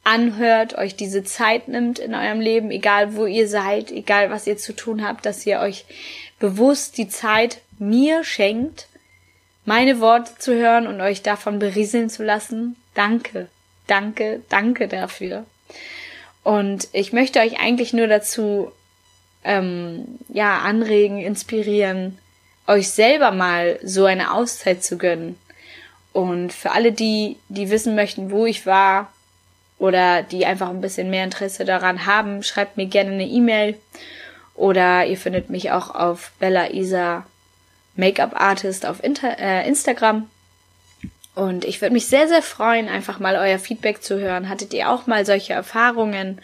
anhört, 0.05 0.76
euch 0.76 0.96
diese 0.96 1.24
Zeit 1.24 1.68
nimmt 1.68 1.98
in 1.98 2.14
eurem 2.14 2.40
Leben, 2.40 2.70
egal 2.70 3.14
wo 3.14 3.26
ihr 3.26 3.48
seid, 3.48 3.90
egal 3.90 4.31
was 4.31 4.46
ihr 4.46 4.57
zu 4.57 4.74
tun 4.74 5.07
habt, 5.07 5.26
dass 5.26 5.46
ihr 5.46 5.61
euch 5.61 5.85
bewusst 6.40 6.98
die 6.98 7.09
Zeit 7.09 7.61
mir 7.78 8.24
schenkt, 8.24 8.88
meine 9.64 10.00
Worte 10.00 10.33
zu 10.38 10.55
hören 10.55 10.87
und 10.87 11.00
euch 11.00 11.22
davon 11.22 11.59
berieseln 11.59 12.11
zu 12.11 12.24
lassen. 12.24 12.76
Danke, 12.94 13.48
danke, 13.87 14.40
danke 14.48 14.88
dafür. 14.88 15.44
Und 16.42 16.88
ich 16.92 17.12
möchte 17.12 17.38
euch 17.38 17.61
eigentlich 17.61 17.92
nur 17.92 18.09
dazu 18.09 18.72
ähm, 19.44 20.18
ja 20.28 20.59
anregen, 20.59 21.20
inspirieren, 21.20 22.18
euch 22.66 22.90
selber 22.90 23.31
mal 23.31 23.79
so 23.83 24.05
eine 24.05 24.33
Auszeit 24.33 24.83
zu 24.83 24.98
gönnen. 24.98 25.38
Und 26.12 26.53
für 26.53 26.72
alle, 26.72 26.92
die, 26.92 27.37
die 27.48 27.70
wissen 27.70 27.94
möchten, 27.94 28.31
wo 28.31 28.46
ich 28.46 28.66
war 28.66 29.12
oder 29.79 30.22
die 30.22 30.46
einfach 30.46 30.68
ein 30.68 30.81
bisschen 30.81 31.11
mehr 31.11 31.25
Interesse 31.25 31.64
daran 31.64 32.07
haben, 32.07 32.42
schreibt 32.42 32.77
mir 32.77 32.87
gerne 32.87 33.12
eine 33.12 33.27
E-Mail 33.27 33.79
oder 34.55 35.07
ihr 35.07 35.16
findet 35.16 35.51
mich 35.51 35.72
auch 35.72 35.94
auf 35.94 36.33
Bella 36.38 36.70
Isa 36.70 37.27
Make-up 37.96 38.38
Artist 38.40 38.87
auf 38.87 39.03
Inter 39.03 39.38
äh, 39.38 39.66
Instagram. 39.66 40.29
Und 41.35 41.64
ich 41.64 41.81
würde 41.81 41.94
mich 41.94 42.07
sehr, 42.07 42.29
sehr 42.29 42.42
freuen, 42.42 42.88
einfach 42.88 43.18
mal 43.18 43.37
euer 43.37 43.59
Feedback 43.59 44.03
zu 44.03 44.18
hören. 44.18 44.51
Hattet 44.51 44.75
ihr 44.75 44.90
auch 44.90 45.07
mal 45.07 45.25
solche 45.25 45.55
Erfahrungen? 45.55 46.40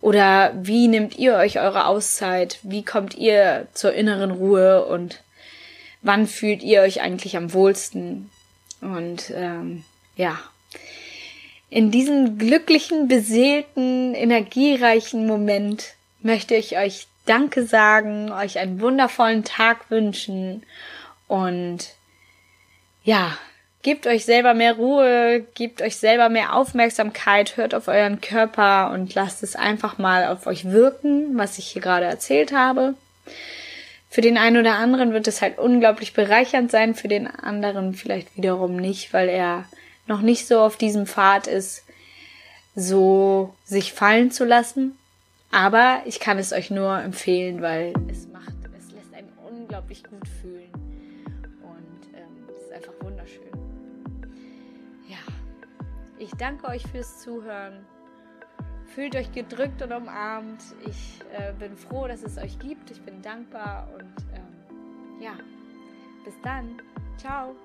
Oder 0.00 0.52
wie 0.54 0.86
nehmt 0.86 1.18
ihr 1.18 1.34
euch 1.34 1.58
eure 1.58 1.86
Auszeit? 1.86 2.58
Wie 2.62 2.84
kommt 2.84 3.16
ihr 3.16 3.66
zur 3.74 3.92
inneren 3.92 4.30
Ruhe? 4.30 4.84
Und 4.86 5.22
wann 6.02 6.26
fühlt 6.26 6.62
ihr 6.62 6.82
euch 6.82 7.00
eigentlich 7.00 7.36
am 7.36 7.52
wohlsten? 7.52 8.30
Und 8.80 9.32
ähm, 9.34 9.84
ja, 10.16 10.38
in 11.70 11.90
diesem 11.90 12.38
glücklichen, 12.38 13.08
beseelten, 13.08 14.14
energiereichen 14.14 15.26
Moment 15.26 15.94
möchte 16.20 16.54
ich 16.54 16.76
euch 16.76 17.06
Danke 17.24 17.64
sagen, 17.64 18.32
euch 18.32 18.58
einen 18.58 18.80
wundervollen 18.80 19.44
Tag 19.44 19.90
wünschen 19.90 20.64
und 21.28 21.94
ja, 23.04 23.38
gebt 23.82 24.08
euch 24.08 24.24
selber 24.24 24.54
mehr 24.54 24.74
Ruhe, 24.74 25.46
gebt 25.54 25.82
euch 25.82 25.96
selber 25.96 26.28
mehr 26.28 26.54
Aufmerksamkeit, 26.54 27.56
hört 27.56 27.74
auf 27.74 27.86
euren 27.86 28.20
Körper 28.20 28.90
und 28.92 29.14
lasst 29.14 29.42
es 29.42 29.54
einfach 29.54 29.98
mal 29.98 30.26
auf 30.26 30.46
euch 30.46 30.64
wirken, 30.64 31.38
was 31.38 31.58
ich 31.58 31.68
hier 31.68 31.82
gerade 31.82 32.06
erzählt 32.06 32.52
habe. 32.52 32.94
Für 34.12 34.20
den 34.20 34.36
einen 34.36 34.58
oder 34.58 34.74
anderen 34.74 35.14
wird 35.14 35.26
es 35.26 35.40
halt 35.40 35.56
unglaublich 35.58 36.12
bereichernd 36.12 36.70
sein, 36.70 36.94
für 36.94 37.08
den 37.08 37.26
anderen 37.26 37.94
vielleicht 37.94 38.36
wiederum 38.36 38.76
nicht, 38.76 39.14
weil 39.14 39.30
er 39.30 39.64
noch 40.06 40.20
nicht 40.20 40.46
so 40.46 40.60
auf 40.60 40.76
diesem 40.76 41.06
Pfad 41.06 41.46
ist, 41.46 41.82
so 42.74 43.54
sich 43.64 43.94
fallen 43.94 44.30
zu 44.30 44.44
lassen. 44.44 44.98
Aber 45.50 46.02
ich 46.04 46.20
kann 46.20 46.36
es 46.36 46.52
euch 46.52 46.70
nur 46.70 47.00
empfehlen, 47.00 47.62
weil 47.62 47.94
es 48.10 48.28
macht, 48.28 48.52
es 48.76 48.92
lässt 48.92 49.14
einen 49.14 49.32
unglaublich 49.50 50.04
gut 50.04 50.28
fühlen. 50.42 50.70
Und 51.62 52.14
ähm, 52.14 52.54
es 52.54 52.64
ist 52.64 52.72
einfach 52.74 52.92
wunderschön. 53.00 53.48
Ja, 55.08 55.16
ich 56.18 56.32
danke 56.32 56.66
euch 56.68 56.82
fürs 56.86 57.22
Zuhören. 57.22 57.86
Fühlt 58.94 59.16
euch 59.16 59.32
gedrückt 59.32 59.80
und 59.80 59.92
umarmt. 59.92 60.62
Ich 60.86 61.20
äh, 61.32 61.52
bin 61.58 61.76
froh, 61.76 62.06
dass 62.06 62.22
es 62.22 62.36
euch 62.36 62.58
gibt. 62.58 62.90
Ich 62.90 63.00
bin 63.00 63.22
dankbar 63.22 63.88
und 63.94 64.14
ähm, 64.34 65.22
ja, 65.22 65.32
bis 66.24 66.34
dann. 66.42 66.80
Ciao. 67.16 67.56